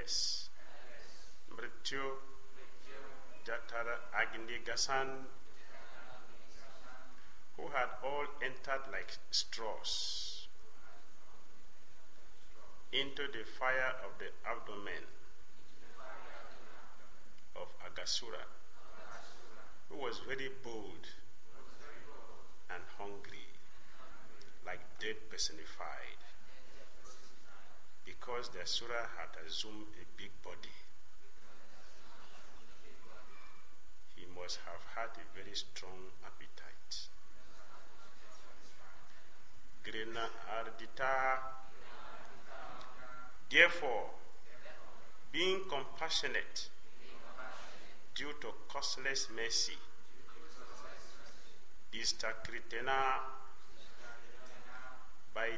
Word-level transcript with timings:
Helpless. 0.00 0.48
Mrityu, 1.50 2.00
Jatara 3.44 3.96
Agni 4.14 4.58
Gasan, 4.64 5.26
who 7.56 7.68
had 7.68 7.88
all 8.02 8.24
entered 8.42 8.90
like 8.92 9.18
straws 9.30 10.46
into 12.92 13.22
the 13.32 13.44
fire 13.58 13.94
of 14.04 14.12
the 14.18 14.30
abdomen 14.48 15.04
of 17.56 17.68
Aghasura, 17.84 18.44
who 19.90 19.98
was 19.98 20.20
very 20.26 20.48
bold 20.64 21.06
and 22.70 22.82
hungry, 22.98 23.48
like 24.64 24.80
death 24.98 25.28
personified, 25.28 26.29
because 28.20 28.50
the 28.50 28.60
Asura 28.60 29.08
had 29.16 29.30
assumed 29.46 29.86
a 29.96 30.04
big 30.16 30.30
body. 30.44 30.76
He 34.14 34.26
must 34.38 34.58
have 34.66 34.82
had 34.94 35.10
a 35.16 35.26
very 35.34 35.56
strong 35.56 36.12
appetite. 36.24 37.08
Grena 39.82 40.28
Ardita. 40.52 41.38
Therefore, 43.50 44.10
being 45.32 45.62
compassionate 45.68 46.68
due 48.14 48.32
to 48.40 48.48
costless 48.68 49.28
mercy, 49.34 49.78
Distakritena, 51.92 53.18
by 55.34 55.50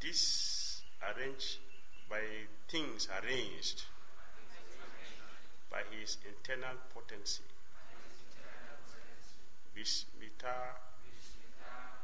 this 0.00 0.82
arranged, 1.02 1.58
by 2.08 2.20
things 2.68 3.08
arranged 3.22 3.84
by 5.70 5.82
his 5.90 6.18
internal 6.26 6.76
potency, 6.94 7.42
Vismita, 9.74 10.54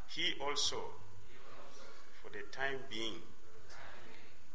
he 0.08 0.34
also, 0.40 0.82
for 2.22 2.30
the 2.30 2.42
time 2.50 2.78
being, 2.90 3.20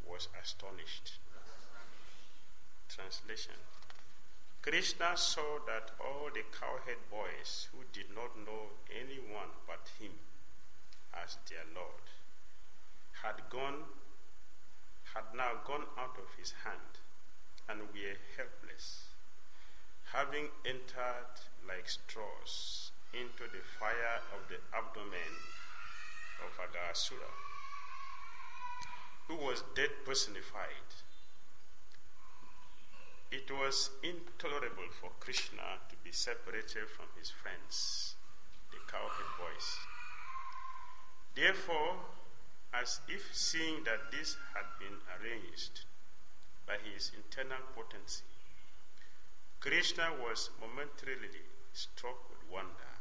was 0.06 0.28
astonished. 0.40 1.18
Translation 2.88 3.54
Krishna 4.62 5.16
saw 5.16 5.58
that 5.66 5.92
all 6.00 6.28
the 6.34 6.42
cowherd 6.52 6.98
boys 7.10 7.68
who 7.72 7.84
did 7.92 8.06
not 8.14 8.36
know 8.44 8.68
anyone 8.90 9.48
but 9.66 9.88
him 9.98 10.12
as 11.24 11.38
their 11.48 11.64
Lord 11.74 12.04
had 13.22 13.48
gone, 13.50 13.84
had 15.14 15.24
now 15.36 15.60
gone 15.66 15.84
out 15.98 16.16
of 16.18 16.28
his 16.38 16.52
hand 16.64 17.00
and 17.68 17.80
were 17.80 18.16
helpless, 18.36 19.08
having 20.12 20.48
entered 20.64 21.32
like 21.66 21.88
straws 21.88 22.92
into 23.12 23.44
the 23.52 23.62
fire 23.78 24.20
of 24.34 24.48
the 24.48 24.60
abdomen 24.76 25.34
of 26.44 26.52
Aghasura, 26.56 27.32
who 29.26 29.36
was 29.36 29.64
dead 29.74 29.90
personified. 30.04 30.88
It 33.30 33.50
was 33.50 33.90
intolerable 34.02 34.88
for 35.00 35.10
Krishna 35.20 35.80
to 35.90 35.96
be 36.02 36.12
separated 36.12 36.88
from 36.88 37.06
his 37.18 37.30
friends, 37.30 38.14
the 38.70 38.78
cowherd 38.90 39.32
boys. 39.38 39.68
Therefore, 41.34 41.96
as 42.72 43.00
if 43.08 43.34
seeing 43.34 43.84
that 43.84 44.10
this 44.12 44.36
had 44.54 44.66
been 44.78 44.98
arranged 45.18 45.84
by 46.66 46.76
his 46.92 47.12
internal 47.16 47.58
potency, 47.74 48.24
Krishna 49.60 50.10
was 50.22 50.50
momentarily 50.60 51.44
struck 51.72 52.28
with 52.30 52.38
wonder 52.50 52.94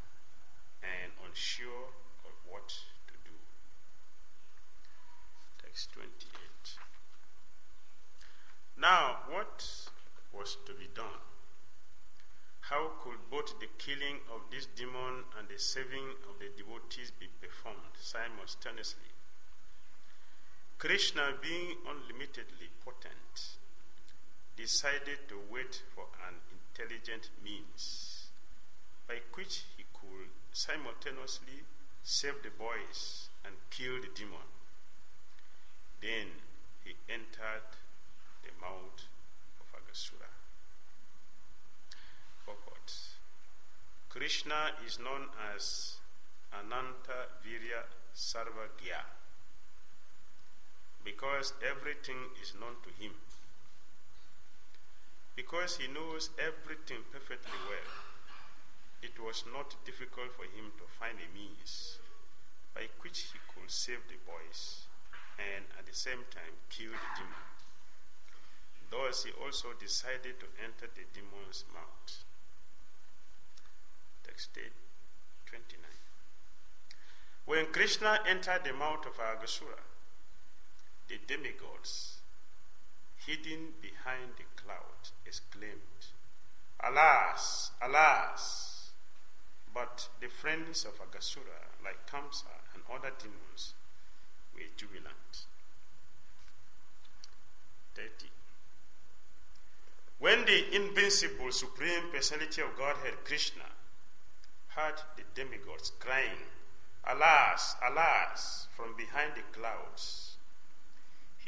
and 0.81 1.11
unsure 1.27 1.91
of 2.25 2.33
what 2.49 2.67
to 3.07 3.13
do. 3.25 3.35
Text 5.61 5.91
28. 5.93 6.07
Now, 8.79 9.17
what 9.29 9.65
was 10.33 10.57
to 10.65 10.73
be 10.73 10.87
done? 10.93 11.21
How 12.61 12.91
could 13.01 13.17
both 13.31 13.59
the 13.59 13.67
killing 13.77 14.19
of 14.33 14.41
this 14.51 14.67
demon 14.75 15.23
and 15.37 15.47
the 15.47 15.57
saving 15.57 16.09
of 16.29 16.37
the 16.39 16.49
devotees 16.57 17.11
be 17.11 17.27
performed 17.41 17.95
simultaneously? 17.95 19.16
Krishna, 20.79 21.33
being 21.41 21.75
unlimitedly 21.89 22.69
potent, 22.85 23.57
decided 24.55 25.27
to 25.27 25.39
wait 25.49 25.81
for 25.95 26.05
an 26.27 26.35
intelligent 26.53 27.31
means 27.43 28.27
by 29.07 29.15
which 29.33 29.63
he 29.75 29.85
could 29.91 30.29
simultaneously 30.53 31.65
save 32.03 32.43
the 32.43 32.51
boys 32.59 33.29
and 33.43 33.55
kill 33.71 33.99
the 34.01 34.09
demon. 34.13 34.47
Then 35.99 36.27
he 36.85 36.93
entered 37.09 37.73
the 38.43 38.53
mouth 38.61 39.01
of 39.59 39.81
Aghasura. 39.81 40.29
Purport 42.45 42.93
Krishna 44.09 44.73
is 44.85 44.99
known 44.99 45.25
as 45.55 45.97
Ananta 46.53 47.33
Virya 47.43 47.81
Sarvagya 48.15 49.16
because 51.07 51.53
everything 51.63 52.19
is 52.43 52.51
known 52.59 52.75
to 52.83 52.91
him. 52.99 53.15
Because 55.39 55.79
he 55.79 55.87
knows 55.87 56.35
everything 56.35 56.99
perfectly 57.15 57.55
well, 57.71 57.91
it 58.99 59.15
was 59.15 59.45
not 59.55 59.79
difficult 59.87 60.35
for 60.35 60.43
him 60.43 60.67
to 60.75 60.83
find 60.99 61.15
a 61.15 61.29
means 61.31 62.03
by 62.75 62.91
which 62.99 63.31
he 63.31 63.39
could 63.47 63.71
save 63.71 64.03
the 64.11 64.19
boys 64.27 64.91
and 65.39 65.63
at 65.79 65.87
the 65.87 65.95
same 65.95 66.27
time 66.27 66.51
kill 66.67 66.91
the 66.91 67.11
demon. 67.15 67.47
Thus, 68.91 69.23
he 69.23 69.31
also 69.39 69.71
decided 69.79 70.43
to 70.43 70.47
enter 70.59 70.91
the 70.91 71.07
demon's 71.15 71.63
mouth. 71.71 72.23
Text 74.27 74.51
29. 74.53 75.79
When 77.45 77.71
Krishna 77.71 78.19
entered 78.27 78.65
the 78.65 78.73
mouth 78.73 79.05
of 79.05 79.15
Aghasura, 79.15 79.87
the 81.07 81.19
demigods, 81.27 82.19
hidden 83.25 83.73
behind 83.81 84.31
the 84.37 84.61
cloud, 84.61 85.11
exclaimed, 85.25 86.13
Alas, 86.83 87.71
alas! 87.81 88.91
But 89.73 90.09
the 90.21 90.27
friends 90.27 90.85
of 90.85 90.99
Aghasura, 90.99 91.69
like 91.83 92.09
Kamsa 92.09 92.53
and 92.73 92.83
other 92.91 93.11
demons, 93.19 93.73
were 94.53 94.61
jubilant. 94.75 95.45
30. 97.95 98.09
When 100.19 100.45
the 100.45 100.75
invincible 100.75 101.51
Supreme 101.51 102.09
Personality 102.11 102.61
of 102.61 102.75
Godhead, 102.77 103.23
Krishna, 103.23 103.63
heard 104.69 105.01
the 105.15 105.23
demigods 105.33 105.91
crying, 105.99 106.45
Alas, 107.05 107.75
alas, 107.87 108.67
from 108.75 108.95
behind 108.97 109.31
the 109.35 109.41
clouds, 109.57 110.26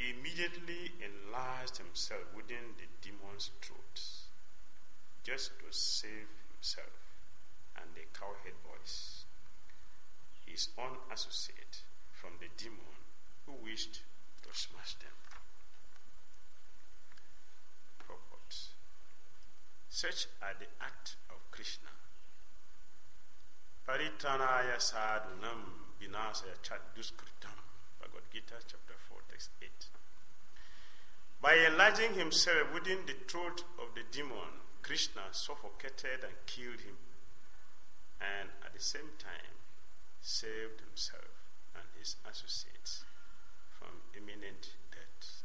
he 0.00 0.16
immediately 0.16 0.92
enlarged 1.04 1.76
himself 1.76 2.24
within 2.34 2.72
the 2.80 2.88
demon's 3.04 3.50
throat, 3.60 4.00
just 5.22 5.50
to 5.58 5.66
save 5.68 6.28
himself 6.48 6.96
and 7.76 7.84
the 7.94 8.08
cowherd 8.18 8.56
boys, 8.64 9.24
his 10.46 10.68
own 10.78 10.96
associate, 11.12 11.82
from 12.12 12.30
the 12.40 12.48
demon 12.56 12.96
who 13.44 13.52
wished 13.62 14.00
to 14.42 14.48
smash 14.52 14.94
them. 14.94 15.12
Purport. 17.98 18.56
Such 19.90 20.28
are 20.40 20.54
the 20.58 20.66
acts 20.82 21.16
of 21.28 21.36
Krishna. 21.50 21.92
Paritranaya 23.86 24.80
sadhunam 24.80 25.92
vinasaya 26.00 26.56
chaduskritam. 26.62 27.59
Gita 28.40 28.56
chapter 28.66 28.94
4 29.10 29.18
text 29.28 29.50
8. 29.60 29.68
By 31.42 31.54
enlarging 31.68 32.14
himself 32.14 32.72
within 32.72 33.04
the 33.06 33.12
throat 33.28 33.64
of 33.76 33.92
the 33.94 34.00
demon, 34.10 34.64
Krishna 34.80 35.28
suffocated 35.32 36.24
and 36.24 36.32
killed 36.46 36.80
him, 36.80 36.96
and 38.16 38.48
at 38.64 38.72
the 38.72 38.80
same 38.80 39.12
time 39.18 39.60
saved 40.22 40.80
himself 40.80 41.36
and 41.76 41.84
his 41.98 42.16
associates 42.24 43.04
from 43.78 43.92
imminent 44.16 44.72
death, 44.90 45.44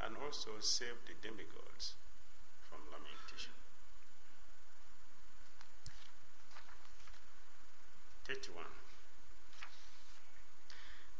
and 0.00 0.14
also 0.22 0.60
saved 0.60 1.10
the 1.10 1.14
demigods 1.20 1.94
from 2.70 2.78
lamentation. 2.86 3.50
31. 8.28 8.64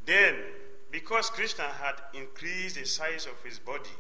Then, 0.04 0.36
Because 0.96 1.28
Krishna 1.28 1.64
had 1.64 2.00
increased 2.14 2.76
the 2.76 2.86
size 2.86 3.26
of 3.26 3.42
his 3.44 3.58
body, 3.58 3.98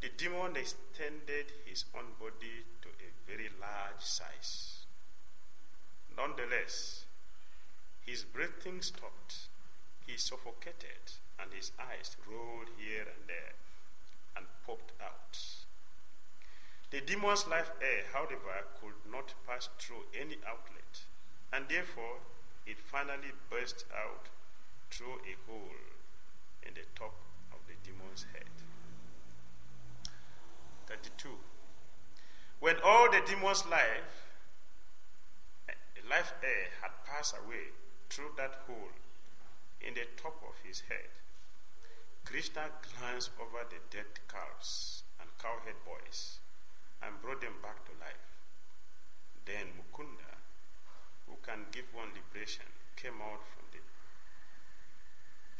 the 0.00 0.08
demon 0.16 0.56
extended 0.56 1.52
his 1.64 1.84
own 1.96 2.06
body 2.18 2.66
to 2.82 2.88
a 2.88 3.30
very 3.30 3.48
large 3.60 4.00
size. 4.00 4.86
Nonetheless, 6.16 7.04
his 8.04 8.24
breathing 8.24 8.82
stopped, 8.82 9.46
he 10.04 10.16
suffocated, 10.16 11.14
and 11.38 11.52
his 11.52 11.70
eyes 11.78 12.16
rolled 12.28 12.66
here 12.76 13.02
and 13.02 13.28
there 13.28 13.54
and 14.36 14.46
popped 14.66 14.90
out. 15.00 15.38
The 16.90 17.02
demon's 17.02 17.46
life 17.46 17.70
air, 17.80 18.02
however, 18.12 18.66
could 18.80 18.98
not 19.08 19.34
pass 19.46 19.68
through 19.78 20.06
any 20.12 20.38
outlet, 20.44 21.04
and 21.52 21.66
therefore 21.68 22.18
it 22.66 22.80
finally 22.80 23.30
burst 23.48 23.84
out 23.96 24.26
through 24.90 25.22
a 25.24 25.34
hole 25.48 25.80
in 26.66 26.74
the 26.74 26.84
top 26.94 27.14
of 27.52 27.58
the 27.66 27.74
demon's 27.88 28.26
head. 28.32 28.50
32. 30.86 31.28
When 32.58 32.76
all 32.84 33.10
the 33.10 33.22
demon's 33.24 33.64
life, 33.66 34.34
eh, 35.68 35.72
life 36.10 36.34
air 36.42 36.68
had 36.82 36.90
passed 37.06 37.34
away 37.46 37.70
through 38.10 38.32
that 38.36 38.66
hole 38.66 38.92
in 39.80 39.94
the 39.94 40.06
top 40.20 40.42
of 40.42 40.54
his 40.66 40.80
head, 40.90 41.08
Krishna 42.24 42.68
glanced 42.82 43.30
over 43.40 43.64
the 43.70 43.80
dead 43.90 44.06
calves 44.28 45.04
and 45.20 45.28
cowhead 45.38 45.78
boys 45.86 46.40
and 47.02 47.20
brought 47.22 47.40
them 47.40 47.54
back 47.62 47.84
to 47.86 47.92
life. 47.98 48.28
Then 49.46 49.72
Mukunda, 49.78 50.36
who 51.26 51.36
can 51.42 51.66
give 51.72 51.86
one 51.94 52.10
liberation, 52.12 52.66
came 52.96 53.22
out 53.22 53.40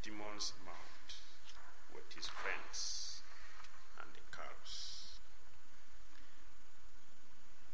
demon's 0.03 0.53
mouth 0.65 1.13
with 1.95 2.09
his 2.15 2.27
friends 2.27 3.23
and 4.01 4.09
the 4.15 4.37
calves. 4.37 5.21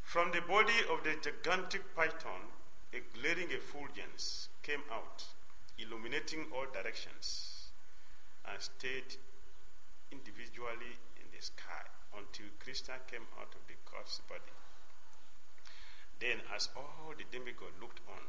From 0.02 0.32
the 0.32 0.40
body 0.40 0.80
of 0.90 1.04
the 1.04 1.14
gigantic 1.20 1.94
python, 1.94 2.52
a 2.92 3.00
glaring 3.18 3.50
effulgence 3.50 4.48
came 4.62 4.82
out, 4.90 5.24
illuminating 5.78 6.46
all 6.54 6.66
directions, 6.72 7.70
and 8.50 8.60
stayed 8.62 9.16
individually 10.10 10.96
in 11.16 11.26
the 11.36 11.42
sky 11.42 11.84
until 12.16 12.46
Krishna 12.58 12.94
came 13.10 13.26
out 13.38 13.52
of 13.54 13.62
the 13.68 13.74
corpse 13.84 14.20
body. 14.28 14.54
Then, 16.18 16.40
as 16.54 16.70
all 16.76 17.12
the 17.16 17.24
demigods 17.30 17.76
looked 17.80 18.00
on, 18.08 18.22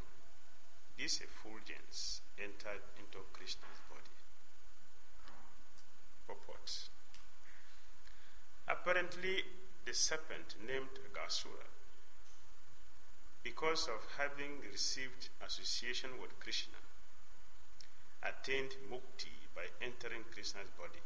this 0.97 1.21
effulgence 1.21 2.21
entered 2.38 2.81
into 2.97 3.19
Krishna's 3.33 3.81
body. 3.89 4.17
Purport. 6.27 6.89
Apparently, 8.67 9.44
the 9.85 9.94
serpent 9.94 10.55
named 10.67 10.99
Gasura, 11.13 11.69
because 13.44 13.88
of 13.88 14.01
having 14.17 14.59
received 14.71 15.29
association 15.45 16.09
with 16.19 16.38
Krishna, 16.39 16.77
attained 18.23 18.75
mukti 18.91 19.47
by 19.55 19.63
entering 19.81 20.23
Krishna's 20.33 20.69
body. 20.77 20.99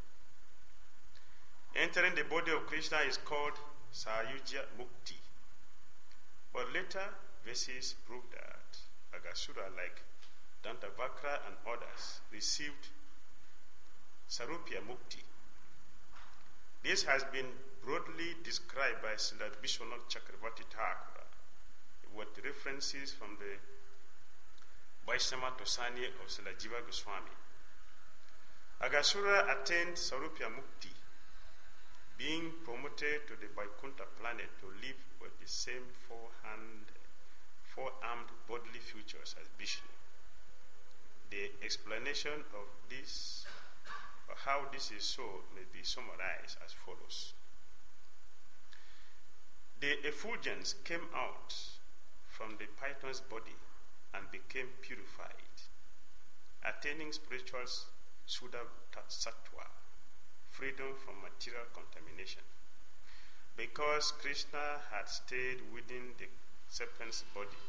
Entering 1.75 2.15
the 2.15 2.23
body 2.23 2.51
of 2.51 2.65
Krishna 2.65 2.97
is 3.07 3.17
called 3.17 3.53
Sayujya 3.93 4.63
Mukti. 4.79 5.19
But 6.53 6.73
later 6.73 7.05
verses 7.45 7.95
prove 8.05 8.23
that 8.31 8.77
Aghasura, 9.15 9.69
like 9.75 10.03
Dantavakra 10.63 11.39
and 11.47 11.55
others, 11.67 12.21
received 12.31 12.89
Sarupya 14.29 14.79
Mukti. 14.87 15.23
This 16.83 17.03
has 17.03 17.23
been 17.25 17.47
broadly 17.83 18.35
described 18.43 19.01
by 19.01 19.13
Srila 19.15 19.51
Vishwanath 19.61 20.07
Chakravarti 20.09 20.65
Thakura 20.71 21.25
with 22.15 22.43
references 22.43 23.11
from 23.11 23.37
the 23.39 23.57
Vaishnava 25.09 25.53
Toshani 25.57 26.05
of 26.07 26.27
Srila 26.27 26.53
Jiva 26.57 26.85
Goswami. 26.85 27.35
Aghasura 28.81 29.61
attained 29.61 29.95
Sarupya 29.95 30.49
Mukti, 30.49 30.93
being 32.17 32.51
promoted 32.63 33.27
to 33.27 33.33
the 33.39 33.47
Vaikuntha 33.55 34.05
planet 34.19 34.49
to 34.59 34.67
live 34.81 34.97
with 35.21 35.39
the 35.39 35.47
same 35.47 35.85
four-hand, 36.07 36.85
four-armed 37.75 38.29
bodily 38.47 38.79
features 38.79 39.35
as 39.39 39.47
Vishnu. 39.57 39.87
The 41.29 41.51
explanation 41.63 42.43
of 42.53 42.67
this, 42.89 43.45
or 44.27 44.35
how 44.45 44.67
this 44.73 44.91
is 44.91 45.03
so, 45.03 45.23
may 45.55 45.63
be 45.71 45.83
summarized 45.83 46.57
as 46.65 46.73
follows. 46.73 47.33
The 49.79 50.05
effulgence 50.05 50.75
came 50.83 51.07
out 51.15 51.55
from 52.27 52.57
the 52.59 52.67
python's 52.79 53.21
body 53.21 53.55
and 54.13 54.29
became 54.31 54.67
purified, 54.81 55.55
attaining 56.63 57.13
spiritual 57.13 57.65
Suddha 58.27 58.67
Sattva, 59.09 59.65
freedom 60.49 60.93
from 61.03 61.15
material 61.23 61.65
contamination. 61.73 62.43
Because 63.55 64.11
Krishna 64.21 64.83
had 64.91 65.07
stayed 65.07 65.61
within 65.73 66.13
the 66.19 66.27
serpent's 66.71 67.25
body. 67.35 67.59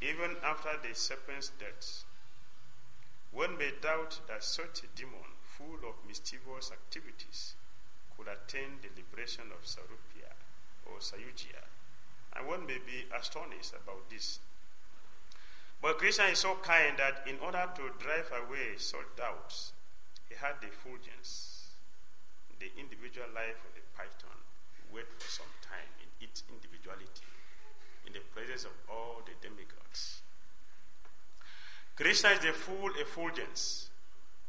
Even 0.00 0.36
after 0.44 0.70
the 0.86 0.94
serpent's 0.94 1.50
death, 1.58 2.04
one 3.32 3.58
may 3.58 3.72
doubt 3.82 4.20
that 4.28 4.44
such 4.44 4.86
a 4.86 4.88
demon, 4.94 5.34
full 5.58 5.82
of 5.82 5.98
mischievous 6.06 6.70
activities, 6.70 7.54
could 8.16 8.28
attain 8.28 8.78
the 8.82 8.88
liberation 8.94 9.50
of 9.50 9.66
Sarupya 9.66 10.30
or 10.86 11.00
Sayujya, 11.00 11.66
and 12.36 12.46
one 12.46 12.64
may 12.66 12.78
be 12.78 13.02
astonished 13.18 13.74
about 13.74 14.08
this. 14.08 14.38
But 15.82 15.98
Krishna 15.98 16.26
is 16.26 16.38
so 16.38 16.54
kind 16.62 16.96
that 16.98 17.26
in 17.26 17.38
order 17.42 17.66
to 17.66 17.90
drive 17.98 18.30
away 18.46 18.78
such 18.78 19.10
doubts, 19.16 19.72
he 20.28 20.36
had 20.36 20.62
the 20.62 20.70
fulgence, 20.70 21.74
the 22.60 22.70
individual 22.78 23.26
life 23.34 23.58
of 23.66 23.74
the 23.74 23.82
python, 23.96 24.38
wait 24.94 25.10
for 25.18 25.28
some 25.28 25.50
time 25.66 25.90
in 25.98 26.09
its 26.20 26.44
individuality, 26.48 27.24
in 28.06 28.12
the 28.12 28.20
presence 28.34 28.64
of 28.64 28.72
all 28.88 29.22
the 29.24 29.32
demigods. 29.40 30.22
Krishna 31.96 32.30
is 32.30 32.40
the 32.40 32.52
full 32.52 32.90
effulgence, 32.96 33.90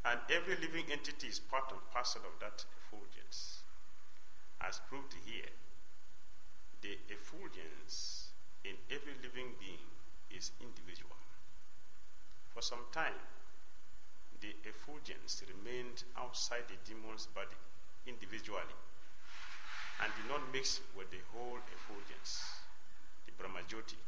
and 0.06 0.20
every 0.30 0.56
living 0.56 0.86
entity 0.92 1.28
is 1.28 1.40
part 1.40 1.72
and 1.72 1.80
parcel 1.92 2.22
of 2.26 2.40
that 2.40 2.66
effulgence. 2.80 3.64
As 4.62 4.80
proved 4.88 5.14
here, 5.26 5.52
the 6.82 6.98
effulgence 7.10 8.32
in 8.64 8.74
every 8.90 9.14
living 9.22 9.54
being 9.60 9.86
is 10.30 10.52
individual. 10.62 11.18
For 12.54 12.62
some 12.62 12.86
time, 12.92 13.20
the 14.40 14.56
effulgence 14.68 15.44
remained 15.46 16.04
outside 16.18 16.64
the 16.68 16.78
demon's 16.90 17.28
body 17.28 17.58
individually 18.08 18.76
and 20.02 20.12
did 20.18 20.28
not 20.30 20.42
mix 20.52 20.82
with 20.98 21.10
the 21.12 21.22
whole 21.34 21.60
effulgence, 21.70 22.42
the 23.26 23.32
Brahmajyoti. 23.38 24.00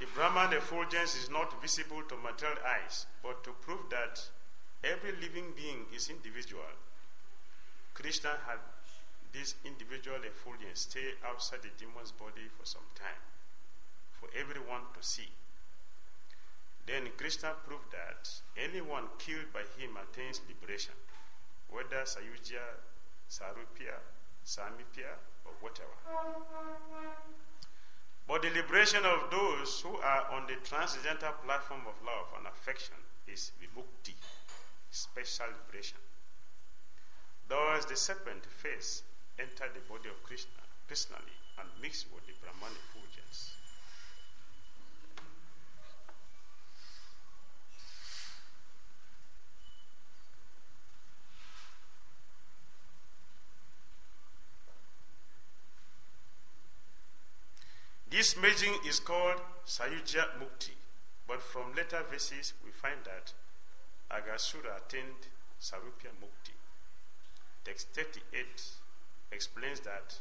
The 0.00 0.06
Brahman 0.14 0.52
effulgence 0.52 1.16
is 1.16 1.30
not 1.30 1.60
visible 1.60 2.02
to 2.08 2.16
material 2.16 2.58
eyes, 2.66 3.06
but 3.22 3.42
to 3.44 3.50
prove 3.62 3.90
that 3.90 4.20
every 4.84 5.12
living 5.12 5.54
being 5.56 5.86
is 5.94 6.08
individual, 6.08 6.70
Krishna 7.94 8.38
had 8.46 8.58
this 9.32 9.54
individual 9.64 10.18
effulgence 10.22 10.86
stay 10.86 11.14
outside 11.26 11.60
the 11.62 11.70
demon's 11.78 12.12
body 12.12 12.46
for 12.56 12.64
some 12.64 12.86
time 12.94 13.22
for 14.18 14.28
everyone 14.38 14.82
to 14.94 15.02
see. 15.02 15.28
Then 16.86 17.08
Krishna 17.16 17.54
proved 17.66 17.92
that 17.92 18.28
anyone 18.56 19.12
killed 19.18 19.52
by 19.52 19.62
him 19.76 19.98
attains 20.00 20.40
liberation, 20.48 20.94
whether 21.68 22.02
Sayujya, 22.02 22.64
Sarupya, 23.28 24.00
Samipya, 24.44 25.12
or 25.44 25.52
whatever. 25.60 25.92
But 28.26 28.42
the 28.42 28.50
liberation 28.50 29.04
of 29.04 29.30
those 29.30 29.80
who 29.80 29.96
are 29.96 30.30
on 30.32 30.46
the 30.46 30.56
transcendental 30.64 31.32
platform 31.44 31.80
of 31.88 31.94
love 32.04 32.28
and 32.36 32.46
affection 32.46 32.96
is 33.26 33.52
vimukti, 33.60 34.14
special 34.90 35.46
liberation. 35.64 35.98
Thus, 37.48 37.84
the 37.86 37.96
serpent 37.96 38.44
face 38.44 39.02
entered 39.38 39.72
the 39.72 39.80
body 39.88 40.08
of 40.08 40.22
Krishna 40.22 40.60
personally 40.86 41.36
and 41.58 41.68
mixed 41.80 42.06
with 42.12 42.26
the 42.26 42.32
Brahman 42.42 42.76
effulgence. 42.76 43.52
This 58.18 58.36
merging 58.36 58.74
is 58.84 58.98
called 58.98 59.40
Sayujya 59.64 60.42
Mukti, 60.42 60.74
But 61.28 61.40
from 61.40 61.72
later 61.76 62.02
verses, 62.10 62.52
we 62.64 62.72
find 62.72 62.98
that 63.04 63.32
Aghasura 64.10 64.74
attained 64.74 65.30
Sarupya 65.62 66.10
Mukti. 66.18 66.58
Text 67.64 67.94
38 67.94 68.42
explains 69.30 69.78
that 69.86 70.18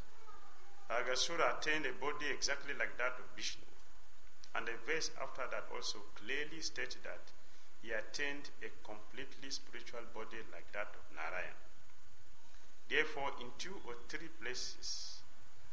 Aghasura 0.91 1.57
attained 1.57 1.87
a 1.87 1.93
body 1.93 2.27
exactly 2.31 2.75
like 2.77 2.95
that 2.99 3.17
of 3.17 3.35
Vishnu. 3.35 3.65
And 4.53 4.67
the 4.67 4.77
verse 4.85 5.09
after 5.19 5.49
that 5.49 5.65
also 5.73 5.97
clearly 6.13 6.61
states 6.61 6.97
that 7.01 7.33
he 7.81 7.89
attained 7.89 8.51
a 8.61 8.69
completely 8.85 9.49
spiritual 9.49 10.05
body 10.13 10.45
like 10.53 10.71
that 10.73 10.93
of 10.93 11.01
Narayan. 11.17 11.57
Therefore, 12.89 13.31
in 13.41 13.47
two 13.57 13.81
or 13.89 13.95
three 14.07 14.29
places, 14.39 15.16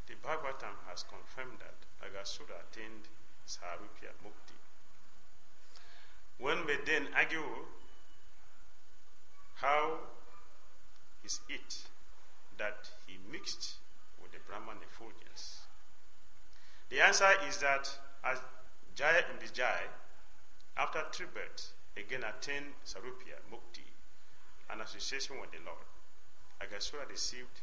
the 0.07 0.15
Bhagavatam 0.23 0.77
has 0.89 1.05
confirmed 1.05 1.59
that 1.61 1.79
Aghasura 2.05 2.61
attained 2.71 3.09
Sarupya 3.47 4.13
Mukti. 4.25 4.59
One 6.39 6.67
may 6.67 6.77
then 6.85 7.09
argue 7.17 7.43
how 9.57 9.99
is 11.25 11.41
it 11.49 11.77
that 12.59 12.91
he 13.07 13.19
mixed 13.31 13.75
with 14.21 14.33
the 14.33 14.39
Brahman 14.47 14.77
effulgence? 14.83 15.61
The 16.91 17.01
answer 17.01 17.31
is 17.49 17.59
that 17.59 17.89
as 18.25 18.39
Jaya 18.95 19.23
and 19.31 19.41
Vijay, 19.41 19.89
after 20.77 21.01
three 21.13 21.27
births, 21.33 21.73
again 21.97 22.25
attained 22.25 22.75
Sarupya 22.85 23.41
Mukti, 23.51 23.87
an 24.71 24.81
association 24.81 25.41
with 25.41 25.51
the 25.53 25.59
Lord, 25.65 25.87
Aghasura 26.61 27.09
received 27.09 27.61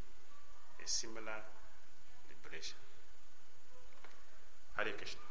a 0.83 0.87
similar 0.87 1.43
liberation. 2.51 2.77
Hare 4.75 4.91
Krishna. 4.97 5.21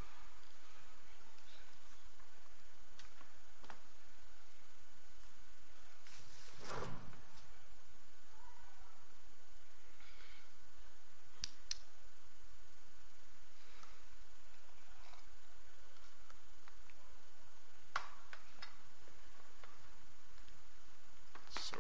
So, 21.51 21.77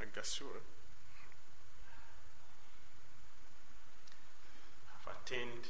Aghasura 0.00 0.60
have 5.04 5.14
attained 5.24 5.66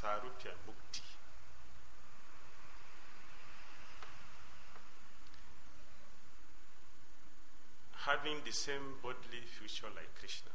Sarupya 0.00 0.52
Mukti. 0.66 1.02
Having 8.06 8.36
the 8.46 8.52
same 8.52 8.96
bodily 9.02 9.44
future 9.44 9.88
like 9.94 10.08
Krishna. 10.18 10.52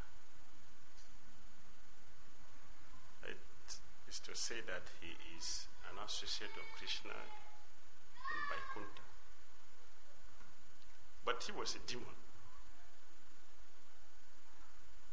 It 3.23 3.37
is 4.09 4.19
to 4.21 4.35
say 4.35 4.61
that 4.65 4.89
he 4.99 5.13
is 5.37 5.67
an 5.91 6.03
associate 6.03 6.57
of 6.57 6.65
Krishna 6.79 7.13
in 7.13 8.41
Vaikuntha. 8.49 9.05
But 11.23 11.43
he 11.43 11.51
was 11.51 11.75
a 11.75 11.85
demon. 11.85 12.17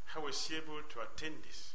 How 0.06 0.22
was 0.22 0.46
he 0.48 0.56
able 0.56 0.80
to 0.88 1.00
attain 1.00 1.34
this? 1.46 1.74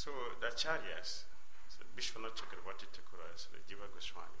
So 0.00 0.10
the 0.40 0.46
acharyas, 0.46 1.24
so 1.68 1.84
Vishwanath 1.94 2.32
Chakravarti 2.32 2.88
Thakura, 2.88 3.28
so 3.36 3.50
Jiva 3.68 3.84
Goswami, 3.92 4.40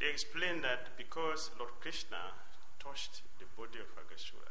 they 0.00 0.08
explain 0.10 0.62
that 0.62 0.98
because 0.98 1.50
Lord 1.60 1.70
Krishna 1.80 2.34
touched 2.82 3.22
the 3.38 3.44
body 3.56 3.78
of 3.78 3.86
Aghasura, 3.94 4.50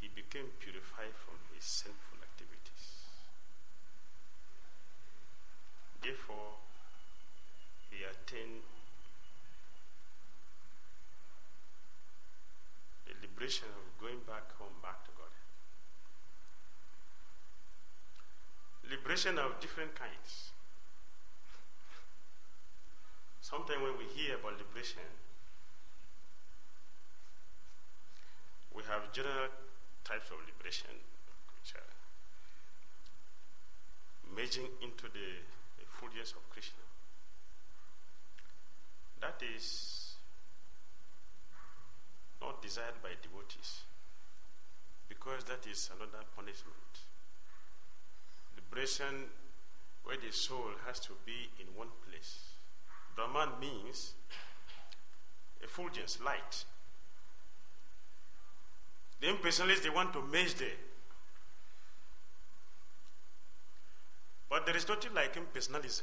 he 0.00 0.08
became 0.08 0.50
purified 0.58 1.14
from 1.14 1.38
his 1.54 1.62
sinful 1.62 2.18
activities. 2.18 3.06
Therefore, 6.02 6.58
he 7.92 8.02
attained 8.02 8.66
the 13.06 13.12
liberation 13.22 13.68
of 13.76 13.84
going 14.00 14.20
back 14.26 14.50
home, 14.58 14.72
back 14.82 15.04
to 15.04 15.10
God. 15.16 15.32
Liberation 19.14 19.38
of 19.38 19.60
different 19.60 19.94
kinds. 19.94 20.50
Sometimes 23.40 23.80
when 23.80 23.96
we 23.96 24.06
hear 24.10 24.34
about 24.34 24.58
liberation, 24.58 25.06
we 28.74 28.82
have 28.90 29.12
general 29.12 29.54
types 30.02 30.26
of 30.34 30.38
liberation 30.42 30.90
which 31.54 31.78
are 31.78 31.94
merging 34.34 34.66
into 34.82 35.06
the 35.06 35.46
effulgence 35.78 36.32
of 36.32 36.42
Krishna. 36.50 36.82
That 39.20 39.40
is 39.54 40.16
not 42.40 42.60
desired 42.60 42.98
by 43.00 43.10
devotees 43.22 43.86
because 45.08 45.44
that 45.44 45.64
is 45.70 45.88
another 45.94 46.24
punishment. 46.34 47.13
Liberation 48.74 49.26
where 50.02 50.16
the 50.16 50.32
soul 50.32 50.70
has 50.84 50.98
to 50.98 51.12
be 51.24 51.48
in 51.60 51.66
one 51.76 51.88
place. 52.08 52.54
Brahman 53.14 53.50
means 53.60 54.14
effulgence, 55.62 56.18
light. 56.24 56.64
The 59.20 59.28
impersonalists, 59.28 59.82
they 59.84 59.90
want 59.90 60.12
to 60.14 60.22
merge 60.22 60.54
there. 60.56 60.68
But 64.50 64.66
there 64.66 64.76
is 64.76 64.88
nothing 64.88 65.14
like 65.14 65.36
impersonalism. 65.36 66.02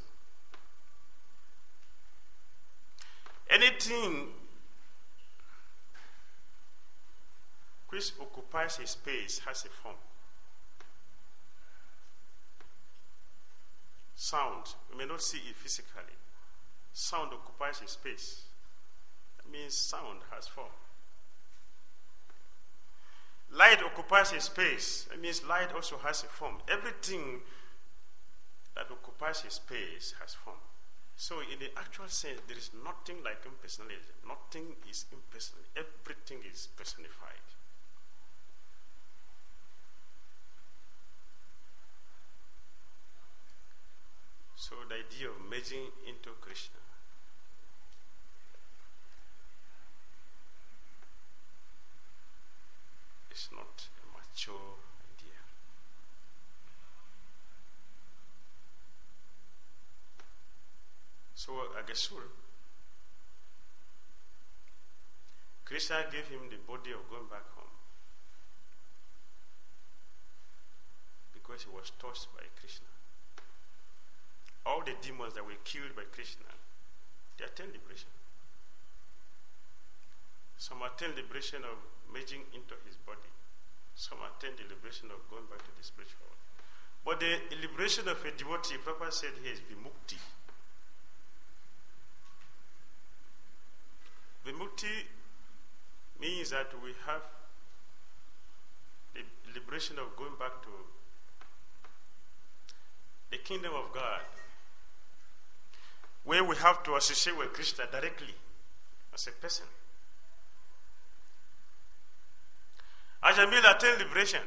Anything 3.50 4.30
which 7.90 8.14
occupies 8.22 8.80
a 8.80 8.88
space 8.88 9.40
has 9.40 9.66
a 9.66 9.70
form. 9.70 9.96
Sound, 14.22 14.76
you 14.92 15.00
may 15.00 15.08
not 15.08 15.20
see 15.20 15.40
it 15.50 15.56
physically. 15.56 16.14
Sound 16.94 17.34
occupies 17.34 17.82
a 17.84 17.88
space. 17.88 18.44
That 19.36 19.52
means 19.52 19.74
sound 19.74 20.20
has 20.30 20.46
form. 20.46 20.70
Light 23.52 23.82
occupies 23.82 24.32
a 24.34 24.40
space. 24.40 25.08
That 25.10 25.20
means 25.20 25.44
light 25.44 25.74
also 25.74 25.98
has 26.06 26.22
a 26.22 26.28
form. 26.28 26.58
Everything 26.70 27.42
that 28.76 28.92
occupies 28.92 29.44
a 29.44 29.50
space 29.50 30.14
has 30.22 30.36
form. 30.36 30.62
So, 31.16 31.40
in 31.40 31.58
the 31.58 31.72
actual 31.76 32.08
sense, 32.08 32.42
there 32.48 32.58
is 32.58 32.70
nothing 32.86 33.24
like 33.24 33.44
impersonalism. 33.44 34.22
Nothing 34.28 34.76
is 34.88 35.06
impersonal. 35.12 35.64
Everything 35.76 36.38
is 36.48 36.68
personified. 36.78 37.42
So, 44.62 44.76
the 44.88 44.96
into 45.70 46.32
Krishna 46.42 46.80
is 53.32 53.48
not 53.52 53.88
a 54.02 54.06
mature 54.18 54.80
idea. 55.14 55.38
So 61.36 61.52
Aghasura, 61.78 62.26
Krishna 65.64 66.06
gave 66.12 66.28
him 66.28 66.50
the 66.50 66.58
body 66.58 66.92
of 66.92 67.08
going 67.08 67.28
back 67.30 67.46
home 67.56 67.78
because 71.34 71.64
he 71.64 71.70
was 71.70 71.92
touched 72.00 72.34
by 72.34 72.46
Krishna. 72.60 72.88
All 74.66 74.82
the 74.86 74.94
demons 75.02 75.34
that 75.34 75.46
were 75.46 75.58
killed 75.64 75.96
by 75.96 76.04
Krishna, 76.12 76.46
they 77.38 77.46
attained 77.46 77.74
liberation. 77.74 78.10
Some 80.58 80.82
attained 80.86 81.16
liberation 81.18 81.66
of 81.66 81.82
merging 82.14 82.46
into 82.54 82.78
his 82.86 82.96
body. 83.02 83.32
Some 83.96 84.20
attained 84.22 84.62
the 84.62 84.70
liberation 84.70 85.10
of 85.10 85.26
going 85.30 85.50
back 85.50 85.66
to 85.66 85.74
the 85.74 85.84
spiritual 85.84 86.22
world. 86.22 86.42
But 87.04 87.20
the 87.20 87.42
liberation 87.58 88.08
of 88.08 88.24
a 88.24 88.32
devotee, 88.32 88.78
Prabhupada 88.86 89.12
said 89.12 89.34
here 89.42 89.54
is 89.54 89.60
vimukti. 89.66 90.22
Vimukti 94.46 95.10
means 96.20 96.52
that 96.52 96.70
we 96.84 96.94
have 97.08 97.22
the 99.16 99.22
liberation 99.54 99.98
of 99.98 100.16
going 100.16 100.38
back 100.38 100.62
to 100.62 100.70
the 103.32 103.38
kingdom 103.38 103.74
of 103.74 103.92
God, 103.94 104.22
where 106.24 106.44
we 106.44 106.56
have 106.58 106.84
to 106.84 106.96
associate 106.96 107.38
with 107.38 107.54
Krishna 107.54 107.86
directly 107.92 108.36
as 109.14 109.28
a 109.28 109.32
person. 109.32 109.66
Ajamil 113.24 113.76
attained 113.76 114.00
liberation. 114.00 114.42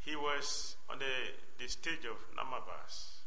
He 0.00 0.16
was 0.16 0.76
on 0.88 0.98
the, 0.98 1.04
the 1.58 1.68
stage 1.68 2.04
of 2.04 2.16
Namabas. 2.36 3.18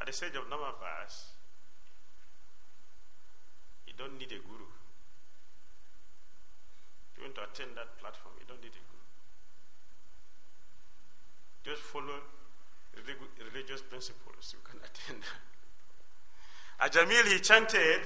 At 0.00 0.06
the 0.06 0.12
stage 0.12 0.34
of 0.34 0.44
Namabas, 0.44 1.36
you 3.86 3.92
don't 3.96 4.18
need 4.18 4.32
a 4.32 4.40
guru. 4.40 4.68
If 7.12 7.18
you 7.18 7.24
want 7.24 7.34
to 7.36 7.42
attend 7.42 7.76
that 7.76 7.98
platform, 7.98 8.34
you 8.40 8.46
don't 8.48 8.62
need 8.62 8.72
a 8.72 8.84
guru. 8.90 9.05
Just 11.66 11.82
follow 11.82 12.22
religious 13.52 13.82
principles, 13.82 14.54
you 14.54 14.60
can 14.62 14.78
attend. 14.86 15.24
At 16.78 17.26
he 17.26 17.38
chanted 17.40 18.02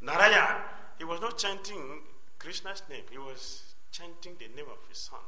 Narayana. 0.00 0.64
He 0.98 1.04
was 1.04 1.20
not 1.20 1.38
chanting 1.38 2.00
Krishna's 2.40 2.82
name, 2.90 3.04
he 3.08 3.18
was 3.18 3.74
chanting 3.92 4.32
the 4.40 4.48
name 4.48 4.66
of 4.68 4.84
his 4.88 4.98
son. 4.98 5.20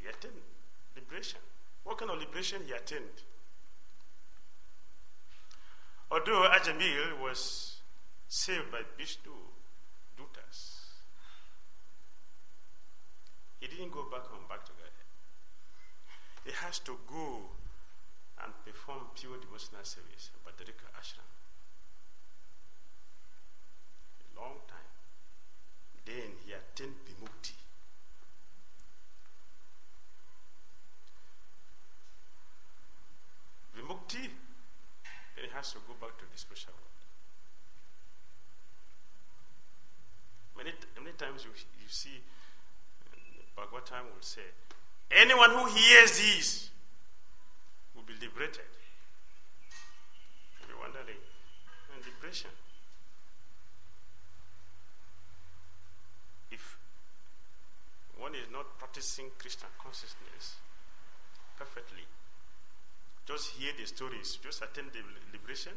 He 0.00 0.08
attained 0.08 0.40
liberation. 0.96 1.40
What 1.82 1.98
kind 1.98 2.10
of 2.10 2.18
liberation 2.18 2.62
he 2.66 2.72
attained? 2.72 3.22
Although 6.10 6.48
Ajamil 6.48 7.20
was 7.22 7.80
saved 8.26 8.70
by 8.72 8.80
Vishnu 8.96 9.32
Dutas, 10.16 10.80
he 13.60 13.66
didn't 13.66 13.92
go 13.92 14.04
back 14.10 14.26
home, 14.26 14.44
back 14.48 14.64
to 14.64 14.72
Godhead. 14.72 14.83
He 16.44 16.52
has 16.52 16.78
to 16.80 16.98
go 17.08 17.56
and 18.42 18.52
perform 18.64 19.08
pure 19.14 19.38
devotional 19.40 19.84
service 19.84 20.30
at 20.34 20.44
Badarika 20.44 20.86
Ashram. 21.00 21.24
A 24.20 24.40
long 24.40 24.60
time. 24.68 24.92
Then 26.04 26.36
he 26.44 26.52
attained 26.52 26.96
Vimukti. 27.08 27.56
Vimukti, 33.76 34.28
then 35.34 35.44
he 35.48 35.50
has 35.54 35.72
to 35.72 35.78
go 35.88 35.94
back 35.98 36.18
to 36.18 36.24
the 36.30 36.38
spiritual 36.38 36.74
world. 36.74 37.00
Many, 40.56 40.72
many 41.02 41.16
times 41.16 41.44
you, 41.44 41.50
you 41.82 41.88
see, 41.88 42.20
uh, 43.10 43.60
Bhagavatam 43.60 44.04
will 44.14 44.20
say, 44.22 44.42
anyone 45.14 45.50
who 45.50 45.66
hears 45.66 46.18
this 46.18 46.70
will 47.94 48.02
be 48.02 48.14
liberated. 48.14 48.66
You're 50.68 50.78
wondering, 50.78 51.22
and 51.94 52.04
liberation. 52.04 52.50
If 56.50 56.78
one 58.18 58.34
is 58.34 58.50
not 58.52 58.78
practicing 58.78 59.26
Krishna 59.38 59.66
consciousness 59.78 60.56
perfectly, 61.56 62.04
just 63.26 63.50
hear 63.50 63.72
the 63.78 63.86
stories, 63.86 64.38
just 64.42 64.62
attend 64.62 64.90
the 64.92 65.00
liberation. 65.32 65.72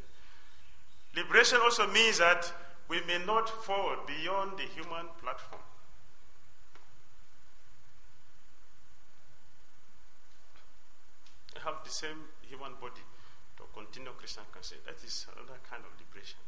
Liberation 1.16 1.60
also 1.64 1.88
means 1.88 2.18
that 2.18 2.52
we 2.90 3.02
may 3.08 3.24
not 3.26 3.50
fall 3.50 3.96
beyond 4.06 4.58
the 4.58 4.64
human 4.64 5.08
platform. 5.22 5.62
have 11.68 11.77
the 11.88 11.94
same 11.94 12.20
human 12.44 12.76
body 12.84 13.00
to 13.56 13.64
continue 13.72 14.12
Krishna 14.20 14.44
consciousness. 14.52 14.84
That 14.84 15.00
is 15.00 15.26
another 15.32 15.60
kind 15.64 15.88
of 15.88 15.96
liberation. 15.96 16.44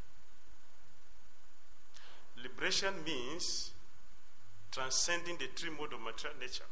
Liberation 2.35 2.93
means 3.07 3.71
transcending 4.71 5.39
the 5.39 5.47
three 5.55 5.71
mode 5.71 5.95
of 5.95 6.03
material 6.03 6.35
nature. 6.39 6.67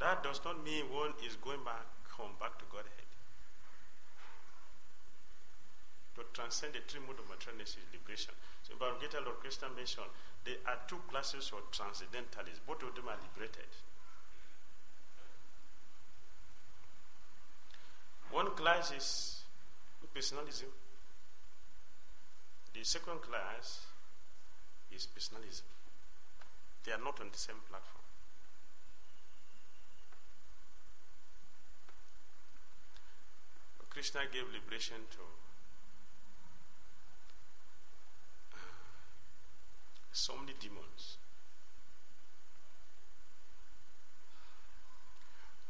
That 0.00 0.24
does 0.24 0.40
not 0.44 0.64
mean 0.64 0.88
one 0.88 1.12
is 1.20 1.36
going 1.36 1.62
back 1.68 1.84
home, 2.16 2.32
back 2.40 2.56
to 2.58 2.64
Godhead. 2.72 3.08
To 6.16 6.24
transcend 6.32 6.72
the 6.72 6.82
three 6.88 7.04
mode 7.04 7.20
of 7.20 7.28
material 7.28 7.60
nature 7.60 7.84
is 7.84 7.88
liberation. 7.92 8.32
So, 8.64 8.72
Bhagavad 8.80 9.20
Lord 9.20 9.44
Krishna 9.44 9.68
mentioned 9.76 10.08
there 10.48 10.64
are 10.64 10.80
two 10.88 10.98
classes 11.12 11.52
of 11.52 11.68
transcendentalists. 11.70 12.64
Both 12.64 12.82
of 12.82 12.96
them 12.96 13.12
are 13.12 13.20
liberated. 13.20 13.68
One 18.34 18.50
class 18.56 18.90
is 18.90 19.42
personalism. 20.12 20.66
The 22.74 22.82
second 22.82 23.22
class 23.22 23.86
is 24.90 25.06
personalism. 25.06 25.66
They 26.82 26.90
are 26.90 26.98
not 26.98 27.20
on 27.20 27.28
the 27.30 27.38
same 27.38 27.62
platform. 27.70 28.02
Krishna 33.88 34.22
gave 34.32 34.42
liberation 34.52 34.96
to 35.12 35.22
uh, 38.52 38.56
so 40.10 40.34
many 40.40 40.54
demons. 40.58 41.18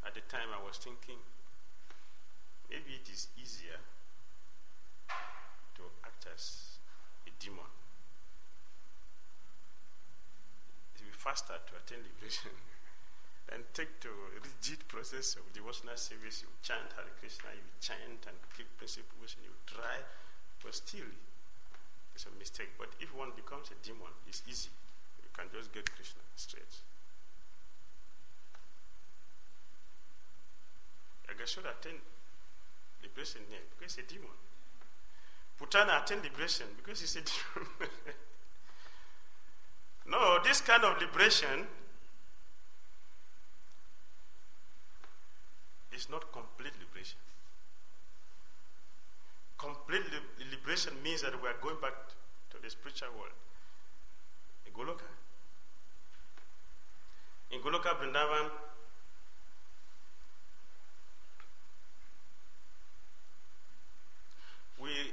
At 0.07 0.15
the 0.15 0.23
time, 0.23 0.49
I 0.59 0.67
was 0.67 0.79
thinking 0.79 1.19
maybe 2.75 2.99
it 2.99 3.07
is 3.07 3.31
easier 3.39 3.79
to 5.79 5.83
act 6.03 6.27
as 6.35 6.83
a 7.23 7.31
demon. 7.39 7.71
It 10.91 11.07
will 11.07 11.15
be 11.15 11.15
faster 11.15 11.55
to 11.55 11.73
attain 11.79 12.03
liberation 12.03 12.51
and 13.55 13.63
take 13.79 14.03
to 14.03 14.11
rigid 14.43 14.83
process 14.91 15.39
of 15.39 15.47
devotional 15.55 15.95
service. 15.95 16.43
You 16.43 16.51
chant 16.67 16.91
Hare 16.99 17.15
Krishna, 17.23 17.55
you 17.55 17.63
chant 17.79 18.27
and 18.27 18.39
keep 18.59 18.67
principles, 18.75 19.39
and 19.39 19.47
you 19.47 19.55
try, 19.71 20.03
but 20.59 20.75
still 20.75 21.07
it's 22.19 22.27
a 22.27 22.35
mistake. 22.43 22.75
But 22.75 22.91
if 22.99 23.15
one 23.15 23.31
becomes 23.39 23.71
a 23.71 23.79
demon, 23.87 24.11
it's 24.27 24.43
easy. 24.51 24.75
You 25.23 25.31
can 25.31 25.47
just 25.55 25.71
get 25.71 25.87
Krishna 25.95 26.27
straight. 26.35 26.75
Aghasura 31.31 31.71
attained 31.79 32.03
liberation 33.05 33.43
because 33.79 33.95
he's 33.95 34.05
a 34.05 34.09
demon. 34.09 34.35
Putana 35.61 36.03
attained 36.03 36.25
liberation 36.25 36.67
because 36.77 37.01
he's 37.01 37.15
a 37.17 37.21
demon. 37.31 37.69
no, 40.09 40.39
this 40.43 40.61
kind 40.61 40.83
of 40.85 41.01
liberation 41.01 41.67
is 45.95 46.11
not 46.11 46.33
complete 46.33 46.73
liberation. 46.81 47.19
Complete 49.59 50.03
li- 50.11 50.47
liberation 50.51 50.93
means 51.05 51.23
that 51.23 51.41
we 51.41 51.49
are 51.49 51.57
going 51.63 51.77
back 51.81 51.95
to 52.51 52.57
the 52.61 52.69
spiritual 52.69 53.09
world. 53.17 53.33
Goloka. 54.75 55.07
In 57.53 57.61
Goloka 57.61 57.95
Vrindavan, 57.95 58.51
we 64.85 65.13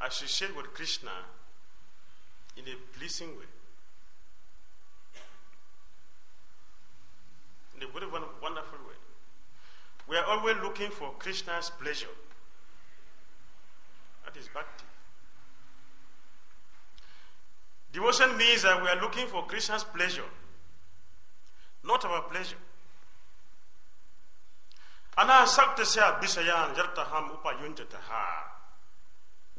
associate 0.00 0.56
with 0.56 0.72
Krishna 0.72 1.10
in 2.56 2.64
a 2.64 2.98
pleasing 2.98 3.28
way. 3.28 3.44
In 7.76 7.82
a 7.82 7.92
very 7.92 8.06
wonderful 8.06 8.78
way. 8.88 8.96
We 10.08 10.16
are 10.16 10.24
always 10.24 10.56
looking 10.62 10.90
for 10.90 11.12
Krishna's 11.18 11.70
pleasure. 11.70 12.14
That 14.24 14.36
is 14.36 14.48
bhakti. 14.48 14.84
Devotion 17.92 18.36
means 18.36 18.62
that 18.62 18.82
we 18.82 18.88
are 18.88 19.00
looking 19.00 19.26
for 19.26 19.44
Krishna's 19.46 19.84
pleasure, 19.84 20.28
not 21.84 22.04
our 22.04 22.22
pleasure. 22.22 22.56
Anasaktasya 25.16 26.20
Bisayan 26.20 26.74
Jartaham 26.76 27.30
Upayunjataha 27.40 28.26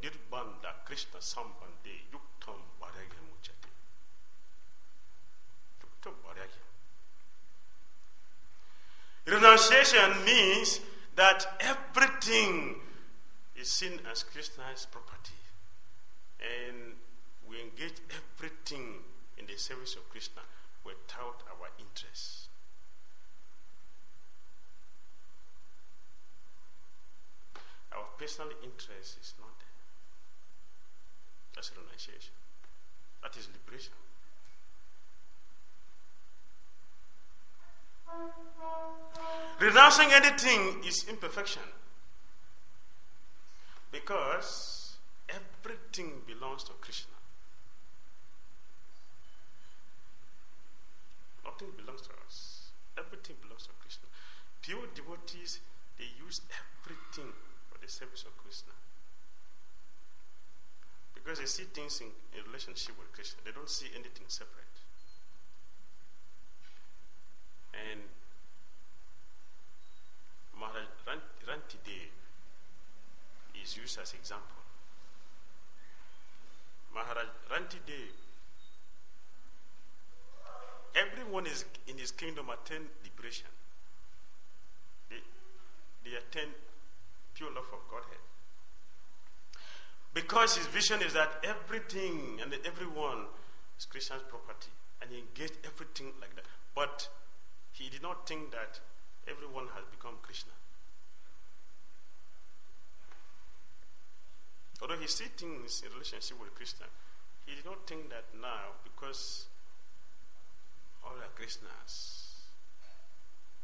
Nirbanda 0.01 0.85
Krishna 0.85 1.19
Sambande 1.19 2.05
Yuktam 2.13 2.61
Varagya 2.79 3.21
Muchati. 3.25 3.71
Yuktam 5.81 6.13
Varagya. 6.23 6.65
Renunciation 9.25 10.25
means 10.25 10.79
that 11.15 11.45
everything 11.59 12.75
is 13.59 13.67
seen 13.67 13.99
as 14.11 14.23
Krishna's 14.23 14.85
property. 14.89 15.33
And 16.39 16.93
we 17.49 17.59
engage 17.59 17.99
everything 18.13 19.01
in 19.37 19.47
the 19.47 19.57
service 19.57 19.95
of 19.95 20.07
Krishna 20.09 20.41
without 20.85 21.41
our 21.49 21.69
interest. 21.79 22.49
Our 27.91 28.06
personal 28.17 28.51
interest 28.63 29.17
is 29.21 29.33
not 29.39 29.53
there. 29.59 29.67
That's 31.55 31.71
renunciation. 31.77 32.33
That 33.21 33.35
is 33.37 33.47
liberation. 33.53 33.93
Renouncing 39.59 40.09
anything 40.11 40.83
is 40.85 41.05
imperfection. 41.09 41.63
Because 43.91 44.97
everything 45.29 46.21
belongs 46.25 46.63
to 46.65 46.73
Krishna. 46.81 47.13
Nothing 51.43 51.69
belongs 51.75 52.01
to 52.01 52.09
us. 52.25 52.69
Everything 52.97 53.35
belongs 53.41 53.63
to 53.63 53.73
Krishna. 53.79 54.07
Pure 54.61 54.87
devotees, 54.93 55.59
they 55.97 56.05
use 56.23 56.41
everything 56.49 56.76
the 57.87 57.93
service 57.93 58.25
of 58.27 58.35
Krishna. 58.43 58.73
Because 61.15 61.39
they 61.39 61.45
see 61.45 61.63
things 61.73 62.01
in, 62.01 62.07
in 62.37 62.45
relationship 62.45 62.99
with 62.99 63.11
Krishna. 63.13 63.39
They 63.45 63.51
don't 63.51 63.69
see 63.69 63.87
anything 63.95 64.27
separate. 64.27 64.75
And 67.71 68.01
Maharaj 70.59 70.91
Rantidev 71.47 72.11
is 73.63 73.77
used 73.77 73.97
as 73.99 74.13
example. 74.13 74.59
Maharaj 76.93 77.27
Rantidev, 77.49 78.11
everyone 80.95 81.45
is 81.45 81.63
in 81.87 81.97
his 81.97 82.11
kingdom 82.11 82.47
attain 82.49 82.83
liberation. 83.05 83.47
They, 85.09 85.23
they 86.03 86.17
attain 86.17 86.51
pure 87.37 87.49
love 87.49 87.69
of 87.71 87.87
Godhead. 87.91 88.17
Because 90.37 90.55
his 90.55 90.67
vision 90.67 91.01
is 91.01 91.13
that 91.13 91.43
everything 91.43 92.37
and 92.43 92.53
everyone 92.63 93.25
is 93.75 93.85
Krishna's 93.85 94.21
property, 94.29 94.69
and 95.01 95.09
he 95.09 95.17
engaged 95.17 95.57
everything 95.65 96.13
like 96.21 96.35
that. 96.35 96.45
But 96.75 97.09
he 97.71 97.89
did 97.89 98.03
not 98.03 98.29
think 98.29 98.51
that 98.51 98.79
everyone 99.27 99.65
has 99.73 99.83
become 99.89 100.13
Krishna. 100.21 100.51
Although 104.79 105.01
he 105.01 105.07
still 105.07 105.33
thinks 105.35 105.81
in 105.81 105.91
relationship 105.91 106.39
with 106.39 106.53
Krishna, 106.53 106.85
he 107.47 107.55
did 107.55 107.65
not 107.65 107.87
think 107.87 108.11
that 108.11 108.25
now 108.39 108.77
because 108.83 109.47
all 111.03 111.17
are 111.17 111.33
Krishnas, 111.33 112.45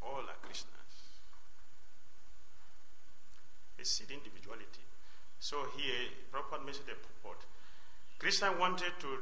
all 0.01 0.25
are 0.25 0.41
Krishnas. 0.41 1.21
He 3.77 3.85
sees 3.85 4.09
individuality. 4.09 4.81
So 5.43 5.57
here, 5.75 6.07
Prabhupada 6.31 6.63
mentioned 6.63 6.87
a 6.87 6.95
purport. 6.95 7.43
Krishna 8.17 8.53
wanted 8.57 8.93
to, 9.01 9.17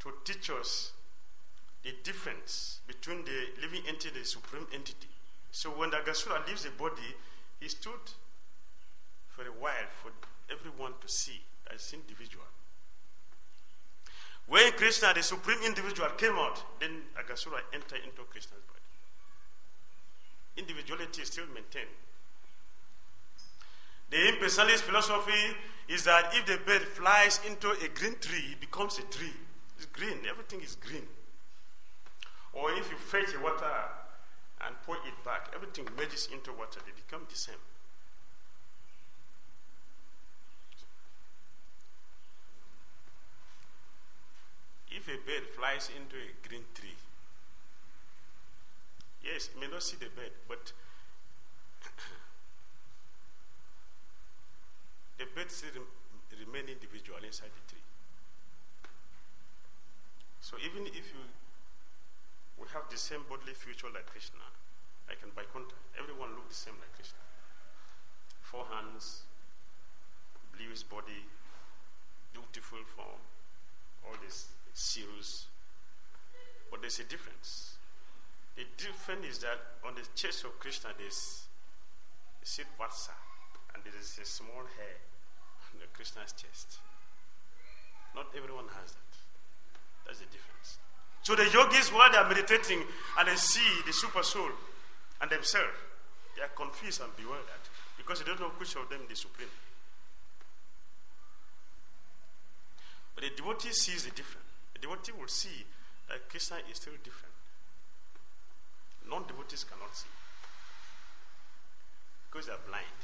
to 0.00 0.12
teach 0.22 0.50
us 0.50 0.92
the 1.82 1.94
difference 2.04 2.80
between 2.86 3.24
the 3.24 3.62
living 3.62 3.80
entity 3.88 4.10
and 4.12 4.22
the 4.22 4.28
supreme 4.28 4.66
entity. 4.74 5.08
So 5.50 5.70
when 5.70 5.88
the 5.88 5.96
Aghasura 5.96 6.46
leaves 6.46 6.64
the 6.64 6.70
body, 6.72 7.16
he 7.58 7.68
stood 7.68 8.04
for 9.28 9.46
a 9.46 9.52
while 9.64 9.88
for 10.02 10.10
everyone 10.52 10.92
to 11.00 11.08
see 11.08 11.40
as 11.72 11.94
individual. 11.94 12.44
When 14.46 14.72
Krishna, 14.72 15.14
the 15.14 15.22
supreme 15.22 15.62
individual, 15.64 16.10
came 16.18 16.34
out, 16.34 16.62
then 16.80 17.00
Aghasura 17.16 17.64
entered 17.72 18.00
into 18.04 18.28
Krishna's 18.28 18.60
body. 18.68 18.84
Individuality 20.58 21.22
is 21.22 21.28
still 21.28 21.46
maintained. 21.54 21.88
The 24.14 24.20
impersonalist 24.30 24.82
philosophy 24.82 25.56
is 25.88 26.04
that 26.04 26.32
if 26.36 26.46
the 26.46 26.58
bird 26.64 26.82
flies 26.82 27.40
into 27.48 27.72
a 27.72 27.88
green 27.88 28.14
tree, 28.20 28.52
it 28.52 28.60
becomes 28.60 28.96
a 29.00 29.02
tree. 29.02 29.32
It's 29.76 29.86
green, 29.86 30.20
everything 30.30 30.60
is 30.60 30.76
green. 30.76 31.02
Or 32.52 32.70
if 32.70 32.88
you 32.92 32.96
fetch 32.96 33.36
water 33.42 33.74
and 34.64 34.76
pour 34.86 34.94
it 34.98 35.24
back, 35.24 35.50
everything 35.52 35.88
merges 35.96 36.28
into 36.32 36.52
water, 36.52 36.78
they 36.86 36.92
become 36.94 37.26
the 37.28 37.34
same. 37.34 37.56
If 44.92 45.08
a 45.08 45.18
bird 45.26 45.48
flies 45.56 45.90
into 45.90 46.14
a 46.14 46.48
green 46.48 46.62
tree, 46.72 46.94
yes, 49.24 49.50
you 49.52 49.60
may 49.60 49.66
not 49.66 49.82
see 49.82 49.96
the 49.96 50.06
bird, 50.14 50.30
but 50.46 50.72
the 55.18 55.26
bird 55.34 55.50
still 55.50 55.86
remain 56.34 56.68
individual 56.68 57.18
inside 57.24 57.50
the 57.54 57.64
tree. 57.70 57.84
So 60.40 60.56
even 60.58 60.86
if 60.86 61.08
you 61.14 61.22
we 62.58 62.66
have 62.72 62.88
the 62.90 62.96
same 62.96 63.20
bodily 63.28 63.54
feature 63.54 63.88
like 63.92 64.06
Krishna, 64.06 64.44
I 65.10 65.14
can 65.18 65.30
by 65.34 65.42
contact. 65.52 65.80
Everyone 65.98 66.30
look 66.34 66.48
the 66.48 66.54
same 66.54 66.74
like 66.78 66.94
Krishna. 66.94 67.18
Four 68.40 68.64
hands, 68.70 69.22
bluish 70.56 70.82
body, 70.84 71.26
beautiful 72.32 72.78
form, 72.94 73.20
all 74.06 74.16
this 74.22 74.48
serious. 74.72 75.46
But 76.70 76.80
there's 76.80 77.00
a 77.00 77.04
difference. 77.04 77.76
The 78.56 78.64
difference 78.76 79.26
is 79.26 79.38
that 79.40 79.58
on 79.86 79.94
the 79.94 80.06
chest 80.14 80.44
of 80.44 80.58
Krishna 80.60 80.90
there's 80.98 81.46
a 82.42 82.46
seed 82.46 82.66
vatsa, 82.78 83.16
and 83.74 83.82
there 83.84 83.92
is 83.98 84.18
a 84.22 84.24
small 84.24 84.64
hair 84.78 84.96
on 85.72 85.80
the 85.80 85.86
Krishna's 85.92 86.32
chest. 86.32 86.78
Not 88.14 88.26
everyone 88.36 88.66
has 88.78 88.94
that. 88.94 89.12
That's 90.06 90.18
the 90.20 90.30
difference. 90.30 90.78
So 91.22 91.34
the 91.34 91.48
yogis, 91.50 91.90
while 91.90 92.10
they 92.12 92.18
are 92.18 92.28
meditating 92.28 92.82
and 93.18 93.28
they 93.28 93.36
see 93.36 93.82
the 93.86 93.92
super 93.92 94.22
soul 94.22 94.50
and 95.20 95.30
themselves, 95.30 95.74
they 96.36 96.42
are 96.42 96.52
confused 96.54 97.00
and 97.00 97.14
bewildered 97.16 97.64
because 97.96 98.20
they 98.20 98.26
don't 98.26 98.40
know 98.40 98.52
which 98.58 98.76
of 98.76 98.88
them 98.88 99.00
is 99.08 99.08
the 99.08 99.16
supreme. 99.16 99.48
But 103.14 103.24
the 103.24 103.30
devotee 103.36 103.72
sees 103.72 104.04
the 104.04 104.10
difference. 104.10 104.46
The 104.74 104.80
devotee 104.80 105.12
will 105.18 105.28
see 105.28 105.64
that 106.08 106.28
Krishna 106.28 106.58
is 106.70 106.76
still 106.76 106.98
different. 107.02 107.34
Non 109.08 109.24
devotees 109.26 109.64
cannot 109.64 109.94
see 109.96 110.10
because 112.34 112.46
they 112.46 112.52
are 112.52 112.66
blind. 112.66 113.00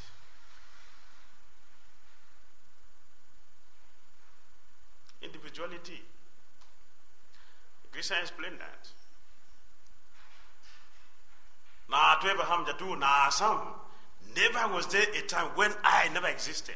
Individuality. 5.23 6.03
Krishna 7.93 8.17
explained 8.21 8.59
that. 8.61 8.89
Na 11.91 12.17
Abraham 12.23 12.65
Jatu 12.65 12.99
Na 12.99 13.29
Asam. 13.29 13.61
Never 14.37 14.75
was 14.75 14.87
there 14.87 15.07
a 15.13 15.27
time 15.27 15.51
when 15.57 15.73
I 15.83 16.09
never 16.15 16.29
existed. 16.29 16.75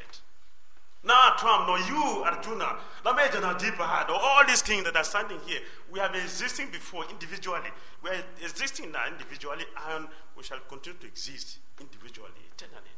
Now, 1.05 1.35
Trump, 1.37 1.69
no, 1.69 1.77
you, 1.77 2.25
Arjuna, 2.25 2.79
Lamejana 3.05 3.59
Deepahad, 3.59 4.09
all 4.09 4.43
these 4.47 4.63
things 4.63 4.85
that 4.85 4.97
are 4.97 5.05
standing 5.05 5.39
here, 5.47 5.61
we 5.93 6.01
have 6.01 6.15
existing 6.15 6.71
before 6.73 7.05
individually. 7.11 7.69
We 8.03 8.09
are 8.11 8.25
existing 8.43 8.91
now 8.91 9.07
individually, 9.07 9.65
and 9.91 10.09
we 10.35 10.43
shall 10.43 10.61
continue 10.67 10.99
to 11.01 11.07
exist 11.07 11.59
individually, 11.79 12.49
eternally. 12.57 12.89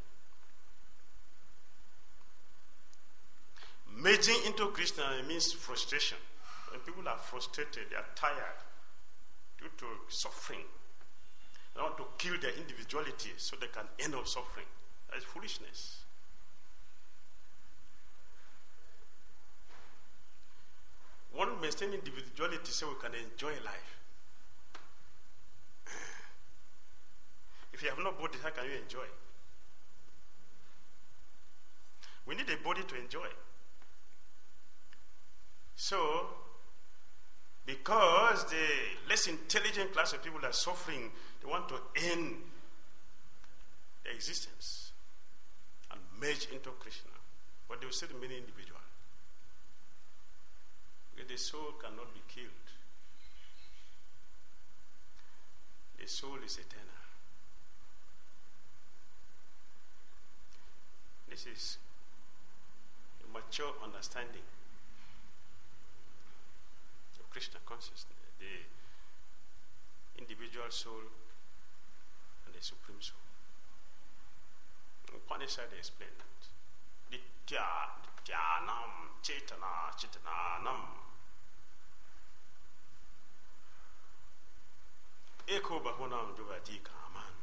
Merging 3.97 4.37
into 4.45 4.67
Krishna 4.67 5.03
means 5.27 5.51
frustration. 5.51 6.19
When 6.69 6.79
people 6.81 7.07
are 7.09 7.17
frustrated, 7.17 7.89
they 7.89 7.95
are 7.95 8.05
tired 8.13 8.61
due 9.57 9.69
to 9.77 9.85
suffering. 10.07 10.65
They 11.73 11.81
want 11.81 11.97
to 11.97 12.03
kill 12.19 12.39
their 12.39 12.51
individuality 12.51 13.31
so 13.37 13.55
they 13.59 13.67
can 13.67 13.85
end 13.99 14.13
up 14.13 14.27
suffering. 14.27 14.67
That 15.09 15.17
is 15.17 15.23
foolishness. 15.23 16.03
One 21.33 21.59
must 21.59 21.81
maintain 21.81 21.99
individuality 21.99 22.71
so 22.71 22.89
we 22.89 22.95
can 23.01 23.13
enjoy 23.15 23.53
life. 23.65 23.97
If 27.73 27.81
you 27.81 27.89
have 27.89 27.97
no 27.97 28.11
body, 28.11 28.37
how 28.43 28.51
can 28.51 28.65
you 28.65 28.77
enjoy? 28.77 29.07
We 32.27 32.35
need 32.35 32.49
a 32.49 32.57
body 32.63 32.83
to 32.83 32.95
enjoy. 32.95 33.27
So, 35.77 36.25
because 37.67 38.45
the 38.45 38.65
less 39.07 39.27
intelligent 39.27 39.93
class 39.93 40.11
of 40.11 40.23
people 40.23 40.43
are 40.43 40.51
suffering, 40.51 41.11
they 41.39 41.47
want 41.47 41.69
to 41.69 41.75
end 41.95 42.37
their 44.03 44.13
existence. 44.13 44.91
And 45.91 46.01
merge 46.19 46.47
into 46.51 46.71
Krishna. 46.71 47.11
But 47.69 47.79
they 47.79 47.85
will 47.85 47.93
still 47.93 48.09
remain 48.15 48.37
individual. 48.37 48.81
Because 51.15 51.29
the 51.29 51.37
soul 51.37 51.73
cannot 51.79 52.11
be 52.11 52.21
killed. 52.27 52.49
The 56.01 56.07
soul 56.07 56.37
is 56.43 56.57
eternal. 56.57 56.85
This 61.29 61.45
is 61.45 61.77
a 63.23 63.31
mature 63.31 63.73
understanding 63.83 64.41
Krishna 67.37 67.59
consciousness, 67.67 68.17
the 68.39 68.65
individual 70.19 70.65
soul 70.71 71.05
and 72.47 72.55
the 72.55 72.63
supreme 72.65 72.97
soul. 72.99 73.21
Upanishad 75.13 75.69
explained 75.77 76.17
that. 76.17 76.41
Ditya, 77.13 77.93
Dityanam, 78.25 79.21
Chetana, 79.21 79.93
Chetananam. 79.93 80.81
Eko 85.47 85.79
Bahunam 85.85 86.33
Juvati 86.33 86.81
Kaman. 86.81 87.37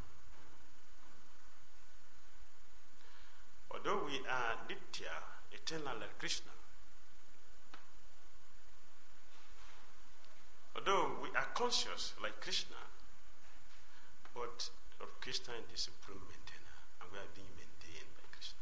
Although 3.71 4.07
we 4.07 4.19
are 4.27 4.59
Nitya, 4.69 5.15
eternal 5.53 6.01
like 6.01 6.19
Krishna, 6.19 6.54
although 10.77 11.17
we 11.23 11.29
are 11.37 11.47
conscious 11.55 12.13
like 12.23 12.41
Krishna, 12.41 12.77
but 14.35 14.71
Krishna 15.21 15.55
is 15.57 15.65
the 15.73 15.79
supreme 15.79 16.21
maintainer, 16.29 16.77
and 17.01 17.09
we 17.13 17.17
are 17.17 17.33
being 17.35 17.49
maintained 17.57 18.13
by 18.13 18.29
Krishna. 18.29 18.61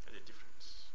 That's 0.00 0.16
the 0.16 0.24
difference. 0.24 0.88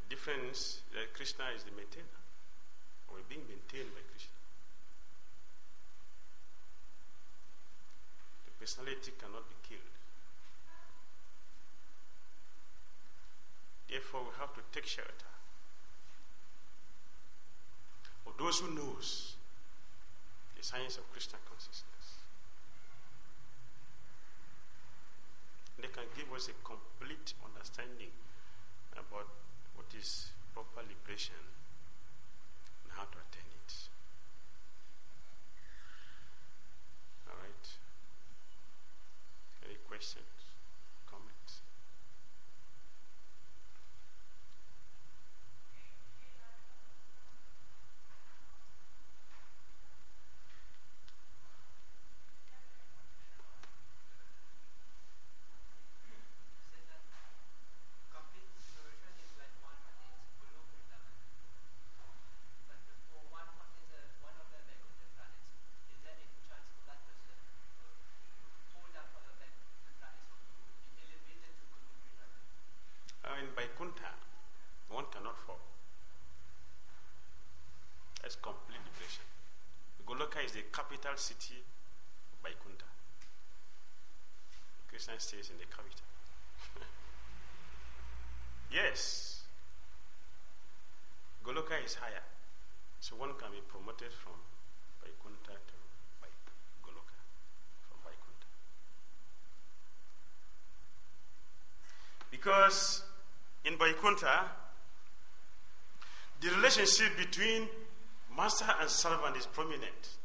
The 0.00 0.06
difference 0.08 0.80
that 0.96 1.12
Krishna 1.12 1.44
is 1.54 1.64
the 1.64 1.76
maintainer, 1.76 2.20
and 3.04 3.12
we're 3.12 3.28
being 3.28 3.44
maintained 3.44 3.92
by 3.92 4.00
Krishna. 4.08 4.40
The 8.48 8.52
personality 8.56 9.12
cannot 9.20 9.44
be 9.44 9.56
killed. 9.68 9.99
Therefore, 13.90 14.20
we 14.22 14.30
have 14.38 14.54
to 14.54 14.60
take 14.72 14.86
shelter 14.86 15.34
of 18.26 18.32
those 18.38 18.60
who 18.60 18.72
knows 18.72 19.34
the 20.56 20.62
science 20.62 20.96
of 20.96 21.10
Krishna 21.10 21.38
consciousness. 21.48 22.22
They 25.80 25.88
can 25.88 26.04
give 26.16 26.32
us 26.32 26.48
a 26.48 26.54
complete 26.62 27.34
understanding 27.44 28.12
about 28.92 29.26
what 29.74 29.86
is 29.98 30.30
proper 30.54 30.82
liberation 30.86 31.40
and 32.84 32.92
how 32.94 33.04
to 33.04 33.18
attain 33.18 33.50
it. 33.66 33.72
All 37.26 37.36
right? 37.42 37.66
Any 39.66 39.78
questions? 39.88 40.54
Comments? 41.10 41.62
Complete 58.10 58.50
liberation 58.52 59.12
is 59.22 59.30
when 59.38 59.50
one 59.64 59.78
attains 59.86 60.24
Guru 60.38 60.60
Vrindavan. 60.70 61.16
But 62.68 62.80
before 62.90 63.24
one 63.30 63.48
attains 63.48 63.90
a, 63.94 64.02
one 64.24 64.36
of 64.36 64.46
the 64.52 64.60
Vaikuntha 64.66 65.06
planets, 65.14 65.54
is 65.94 65.98
there 66.04 66.14
any 66.16 66.28
chance 66.46 66.66
for 66.74 66.82
that 66.90 67.00
person 67.06 67.36
uh, 67.36 67.86
to 67.86 68.66
hold 68.74 68.94
up 68.98 69.08
for 69.14 69.22
the 69.24 69.34
Vaikuntha 69.40 69.90
planets 69.98 70.28
or 70.30 70.38
to 70.40 70.80
be 70.90 71.00
elevated 71.06 71.54
to 71.54 71.64
Guru 71.70 71.86
Vrindavan? 71.98 72.42
Uh, 73.24 73.42
in 73.42 73.48
Vaikuntha, 73.54 74.10
one 74.90 75.06
cannot 75.14 75.38
fall. 75.46 75.62
That's 78.22 78.36
complete 78.36 78.82
liberation. 78.84 79.26
Goloka 80.06 80.42
is 80.44 80.52
the 80.52 80.66
capital 80.74 81.09
city 81.20 81.60
of 82.32 82.38
Vaikuntha. 82.42 82.88
Krishna 84.88 85.14
stays 85.18 85.50
in 85.50 85.58
the 85.58 85.66
capital. 85.66 86.08
yes. 88.72 89.42
Goloka 91.44 91.76
is 91.84 91.94
higher. 91.94 92.24
So 93.00 93.16
one 93.16 93.30
can 93.38 93.50
be 93.52 93.60
promoted 93.68 94.12
from 94.12 94.32
Vaikuntha 95.02 95.52
to 95.52 95.76
Goloka. 96.84 97.16
From 97.88 97.98
Vaikuntha. 98.04 98.48
Because 102.30 103.02
in 103.64 103.76
Vaikuntha, 103.76 104.50
the 106.40 106.48
relationship 106.56 107.16
between 107.18 107.68
master 108.34 108.66
and 108.80 108.88
servant 108.88 109.36
is 109.36 109.46
prominent. 109.46 110.19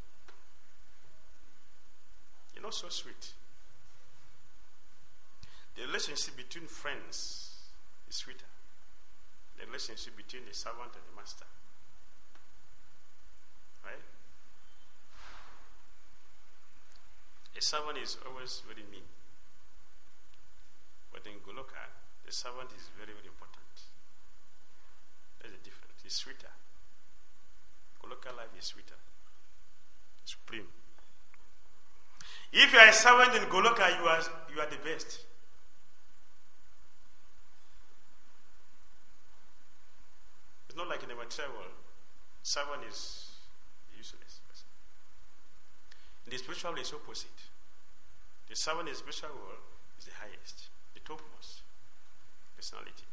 Know, 2.65 2.71
so 2.71 2.89
sweet. 2.89 3.29
The 5.77 5.85
relationship 5.85 6.35
between 6.35 6.65
friends 6.65 7.61
is 8.09 8.15
sweeter. 8.15 8.49
The 9.59 9.67
relationship 9.67 10.17
between 10.17 10.49
the 10.49 10.55
servant 10.55 10.97
and 10.97 11.05
the 11.05 11.13
master. 11.13 11.45
Right? 13.85 14.01
A 17.53 17.61
servant 17.61 17.99
is 18.01 18.17
always 18.25 18.63
very 18.65 18.81
mean. 18.89 19.05
But 21.13 21.21
in 21.29 21.37
Goloka, 21.45 21.85
the 22.25 22.33
servant 22.33 22.73
is 22.73 22.89
very, 22.97 23.13
very 23.13 23.29
important. 23.29 23.77
There's 25.37 25.53
a 25.53 25.61
difference. 25.61 26.01
It's 26.03 26.15
sweeter. 26.15 26.49
Goloka 28.01 28.35
life 28.35 28.57
is 28.57 28.65
sweeter. 28.65 28.97
Supreme. 30.25 30.84
If 32.57 32.71
you 32.71 32.79
are 32.79 32.87
a 32.87 32.93
servant 32.93 33.35
in 33.35 33.49
Goloka, 33.49 33.99
you 33.99 34.07
are, 34.07 34.21
you 34.53 34.61
are 34.61 34.69
the 34.69 34.77
best. 34.77 35.19
It's 40.69 40.77
not 40.77 40.87
like 40.87 41.03
in 41.03 41.09
the 41.09 41.15
material 41.15 41.51
world. 41.53 41.75
Servant 42.43 42.83
is 42.89 43.31
useless. 43.97 44.39
In 46.25 46.31
the 46.31 46.37
spiritual 46.37 46.71
world, 46.71 46.79
it's 46.79 46.93
opposite. 46.93 47.41
The 48.47 48.55
servant 48.55 48.87
in 48.87 48.93
the 48.93 48.99
spiritual 48.99 49.35
world 49.35 49.59
is 49.99 50.05
the 50.05 50.11
highest, 50.15 50.69
the 50.93 51.01
topmost 51.01 51.59
personality. 52.55 53.03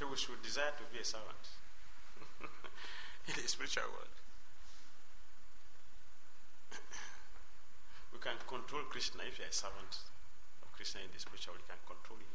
So 0.00 0.08
we 0.08 0.16
should 0.16 0.40
desire 0.40 0.72
to 0.80 0.84
be 0.88 0.98
a 0.98 1.04
servant 1.04 1.44
in 3.28 3.34
the 3.36 3.44
spiritual 3.46 3.84
world. 3.92 4.08
we 8.10 8.18
can 8.18 8.40
control 8.48 8.80
Krishna 8.88 9.24
if 9.28 9.36
you 9.38 9.44
are 9.44 9.48
a 9.48 9.52
servant 9.52 9.92
of 10.64 10.72
Krishna 10.72 11.02
in 11.04 11.12
the 11.12 11.20
spiritual 11.20 11.52
world, 11.52 11.60
you 11.68 11.74
can 11.76 11.84
control 11.84 12.16
him. 12.16 12.32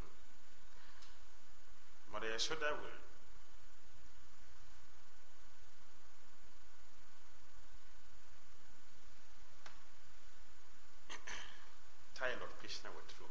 Hmm. 0.00 0.08
Mother 2.16 2.32
Yashoda 2.32 2.72
will 2.80 2.96
tie 12.20 12.36
Lord 12.40 12.52
Krishna 12.60 12.88
with 12.96 13.04
rope. 13.20 13.30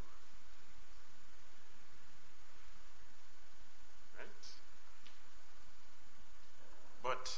Right? 4.17 4.45
But 7.03 7.37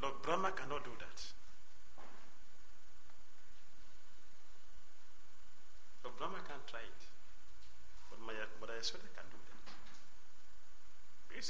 Lord 0.00 0.22
Brahma 0.22 0.50
cannot 0.52 0.84
do 0.84 0.90
that. 0.98 1.08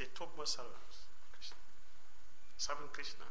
Is 0.00 0.06
the 0.08 0.14
topmost 0.14 0.54
servant. 0.54 0.74
Krishna. 1.32 1.56
Serving 2.56 2.88
Krishna 2.92 3.24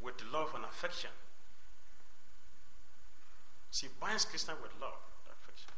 with 0.00 0.14
love 0.32 0.50
and 0.54 0.64
affection. 0.64 1.10
She 3.70 3.88
binds 4.00 4.24
Krishna 4.24 4.54
with 4.62 4.72
love 4.80 5.02
and 5.26 5.34
affection. 5.34 5.72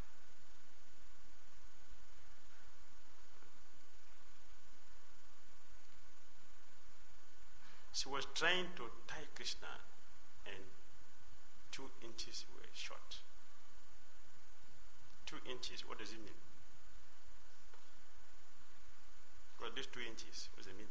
She 7.92 8.08
was 8.08 8.26
trying 8.34 8.66
to 8.76 8.82
tie 9.06 9.28
Krishna 9.34 9.80
and 10.46 10.64
two 11.72 11.90
inches 12.02 12.44
were 12.54 12.68
short. 12.74 13.20
Two 15.26 15.36
inches, 15.48 15.86
what 15.86 15.98
does 15.98 16.10
it 16.10 16.18
mean? 16.18 16.49
Well, 19.70 19.76
these 19.76 19.87
two 19.87 20.00
inches, 20.00 20.48
what's 20.56 20.66
the 20.66 20.72
meaning? 20.72 20.90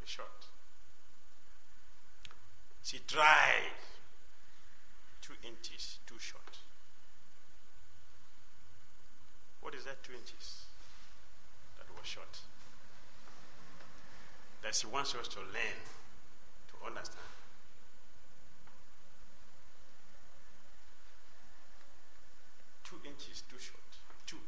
Were 0.00 0.06
short. 0.06 0.48
She 2.82 3.00
tried 3.06 3.76
two 5.20 5.34
inches 5.46 5.98
too 6.06 6.18
short. 6.18 6.56
What 9.60 9.74
is 9.74 9.84
that 9.84 10.02
two 10.02 10.14
inches 10.14 10.64
that 11.76 11.84
was 11.94 12.06
short? 12.06 12.38
That 14.62 14.74
she 14.74 14.86
wants 14.86 15.14
us 15.14 15.28
to 15.28 15.40
learn, 15.40 15.80
to 16.72 16.86
understand. 16.86 17.28
Two 22.84 22.96
inches 23.04 23.42
too 23.50 23.58
short. 23.58 23.84
Two. 24.26 24.38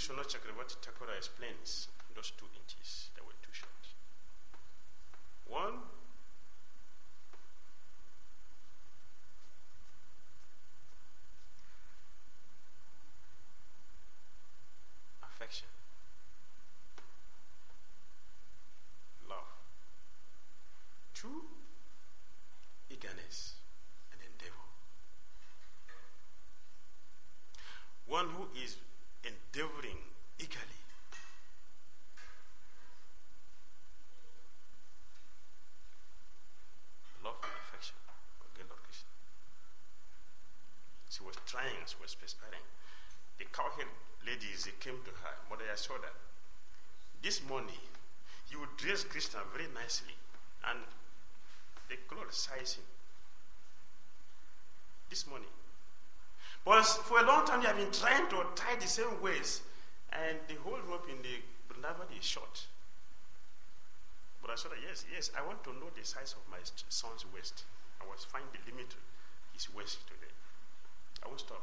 Vishwanath 0.00 0.28
Chakravarti 0.32 0.76
Thakura 0.80 1.14
explains 1.14 1.88
those 2.14 2.32
two 2.38 2.46
inches 2.56 3.10
that 3.14 3.22
were 3.22 3.34
too 3.42 3.52
short. 3.52 3.70
One, 5.46 5.74
affection, 15.22 15.68
love. 19.28 19.38
Two, 21.12 21.42
eagerness 22.90 23.52
and 24.12 24.20
endeavor. 24.22 24.64
One 28.06 28.30
who 28.30 28.48
is 28.64 28.78
endeavoring 29.22 29.98
eagerly. 30.38 30.80
Love 37.22 37.36
and 37.42 37.52
affection 37.68 37.96
for 38.40 38.48
good 38.56 38.64
Lord 38.70 38.80
Krishna. 38.80 39.12
She 41.10 41.22
was 41.22 41.36
trying, 41.44 41.84
she 41.84 41.96
was 42.00 42.14
perspiring. 42.14 42.64
The 43.38 43.44
cowherd 43.52 43.92
ladies, 44.24 44.64
they 44.64 44.72
came 44.80 44.96
to 45.04 45.12
her, 45.20 45.34
Mother 45.50 45.68
Yashoda. 45.68 46.08
This 47.22 47.42
morning, 47.44 47.84
you 48.50 48.64
dress 49.30 49.44
very 49.54 49.68
nicely, 49.74 50.14
and 50.68 50.78
they 51.88 51.96
size 52.30 52.74
him. 52.74 52.84
This 55.08 55.26
morning. 55.26 55.48
But 56.64 56.84
for 56.84 57.18
a 57.18 57.26
long 57.26 57.46
time, 57.46 57.62
you 57.62 57.66
have 57.66 57.76
been 57.76 57.90
trying 57.90 58.28
to 58.30 58.46
tie 58.54 58.76
the 58.78 58.86
same 58.86 59.20
ways, 59.22 59.62
and 60.12 60.38
the 60.46 60.54
whole 60.62 60.78
rope 60.88 61.06
in 61.10 61.16
the 61.22 61.42
Vrindavan 61.66 62.06
is 62.16 62.24
short. 62.24 62.66
But 64.42 64.52
I 64.52 64.54
said, 64.54 64.70
yes, 64.86 65.04
yes, 65.12 65.30
I 65.36 65.46
want 65.46 65.64
to 65.64 65.70
know 65.74 65.90
the 65.98 66.04
size 66.04 66.34
of 66.38 66.42
my 66.50 66.58
son's 66.88 67.26
waist. 67.34 67.64
I 68.00 68.04
was 68.06 68.24
find 68.24 68.44
the 68.52 68.70
limit 68.70 68.94
his 69.52 69.68
waist 69.74 70.06
today. 70.06 70.32
I 71.24 71.28
won't 71.28 71.40
stop. 71.40 71.62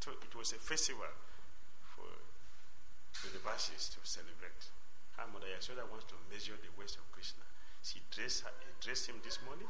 So 0.00 0.10
it 0.10 0.34
was 0.36 0.52
a 0.52 0.56
festival 0.56 1.06
for 1.94 2.10
the 3.22 3.38
Devashis 3.38 3.94
to 3.94 4.00
celebrate. 4.02 4.68
Her 5.16 5.26
mother 5.30 5.46
Yashoda 5.46 5.86
wants 5.90 6.06
to 6.10 6.16
measure 6.30 6.58
the 6.58 6.70
waist 6.78 6.98
of 6.98 7.06
Krishna. 7.12 7.44
She 7.82 8.00
dressed, 8.10 8.42
her, 8.42 8.54
dressed 8.80 9.06
him 9.06 9.20
this 9.22 9.38
morning, 9.44 9.68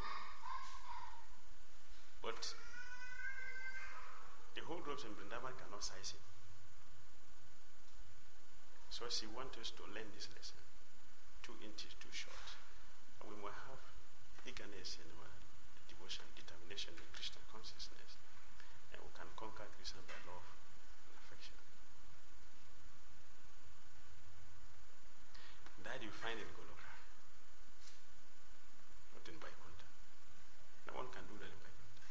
but 2.23 2.41
the 4.55 4.63
whole 4.65 4.81
ropes 4.87 5.05
in 5.05 5.13
Vrindavan 5.13 5.53
cannot 5.59 5.85
size 5.85 6.15
him. 6.15 6.25
So 8.89 9.11
she 9.11 9.27
wants 9.27 9.59
us 9.59 9.75
to 9.75 9.83
learn 9.91 10.07
this 10.15 10.31
lesson. 10.31 10.63
Two 11.43 11.59
inches 11.61 11.99
too 11.99 12.15
short. 12.15 12.49
And 13.19 13.27
we 13.27 13.37
must 13.43 13.59
have 13.67 13.83
eagerness 14.47 15.03
in 15.03 15.11
our 15.19 15.29
devotion, 15.91 16.23
determination 16.39 16.95
in 16.95 17.03
Krishna 17.11 17.43
consciousness. 17.51 18.15
And 18.95 19.03
we 19.03 19.11
can 19.11 19.27
conquer 19.35 19.67
Krishna 19.75 19.99
by 20.07 20.15
love 20.31 20.47
and 21.11 21.19
affection. 21.19 21.59
That 25.95 26.03
you 26.03 26.11
find 26.11 26.35
in 26.35 26.51
Goloka. 26.59 26.91
Not 29.15 29.23
in 29.31 29.39
Vaikuntha. 29.39 29.87
No 30.91 30.99
one 30.99 31.07
can 31.15 31.23
do 31.31 31.39
that 31.39 31.47
in 31.47 31.61
Vaikuntha. 31.63 32.03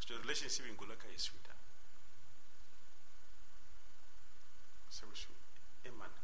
So 0.00 0.16
the 0.16 0.24
relationship 0.24 0.64
in 0.64 0.72
Goloka 0.72 1.04
is 1.12 1.28
sweeter. 1.28 1.52
So 4.88 5.04
we 5.04 5.20
should 5.20 5.36
aim 5.84 6.00
at 6.00 6.16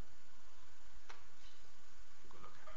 Goloka. 2.32 2.72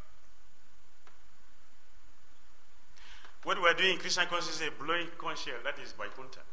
What 3.47 3.55
we 3.63 3.69
are 3.71 3.73
doing 3.73 3.95
in 3.95 3.99
Krishna 4.03 4.25
consciousness 4.27 4.67
is 4.67 4.67
a 4.67 4.83
blowing 4.83 5.07
shell. 5.39 5.63
That 5.63 5.79
is 5.79 5.95
Vaikuntha, 5.95 6.43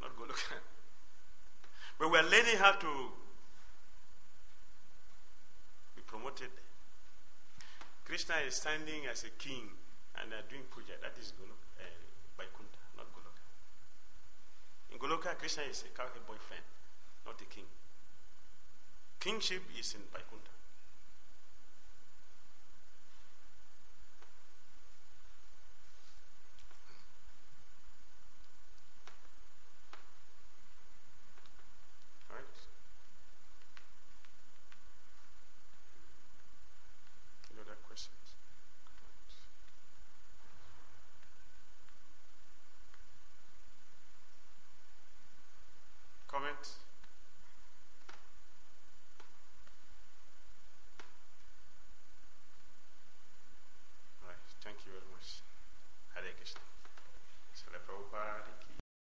not 0.00 0.14
Goloka. 0.14 0.62
But 1.98 2.12
we 2.12 2.18
are 2.18 2.30
learning 2.30 2.62
how 2.62 2.78
to 2.78 3.10
promoted. 6.08 6.50
Krishna 8.04 8.40
is 8.48 8.56
standing 8.56 9.04
as 9.06 9.22
a 9.22 9.30
king 9.36 9.68
and 10.16 10.32
are 10.32 10.42
doing 10.48 10.64
puja. 10.72 10.96
That 11.04 11.14
is 11.20 11.30
Goloka, 11.36 11.68
uh, 11.78 11.84
Vaikuntha, 12.40 12.80
not 12.96 13.06
Goloka. 13.12 13.44
In 14.90 14.98
Goloka, 14.98 15.36
Krishna 15.38 15.64
is 15.70 15.84
a 15.84 15.92
cowherd 15.94 16.24
boyfriend, 16.26 16.64
not 17.26 17.38
a 17.40 17.44
king. 17.44 17.68
Kingship 19.20 19.62
is 19.78 19.94
in 19.94 20.00
Vaikuntha. 20.10 20.57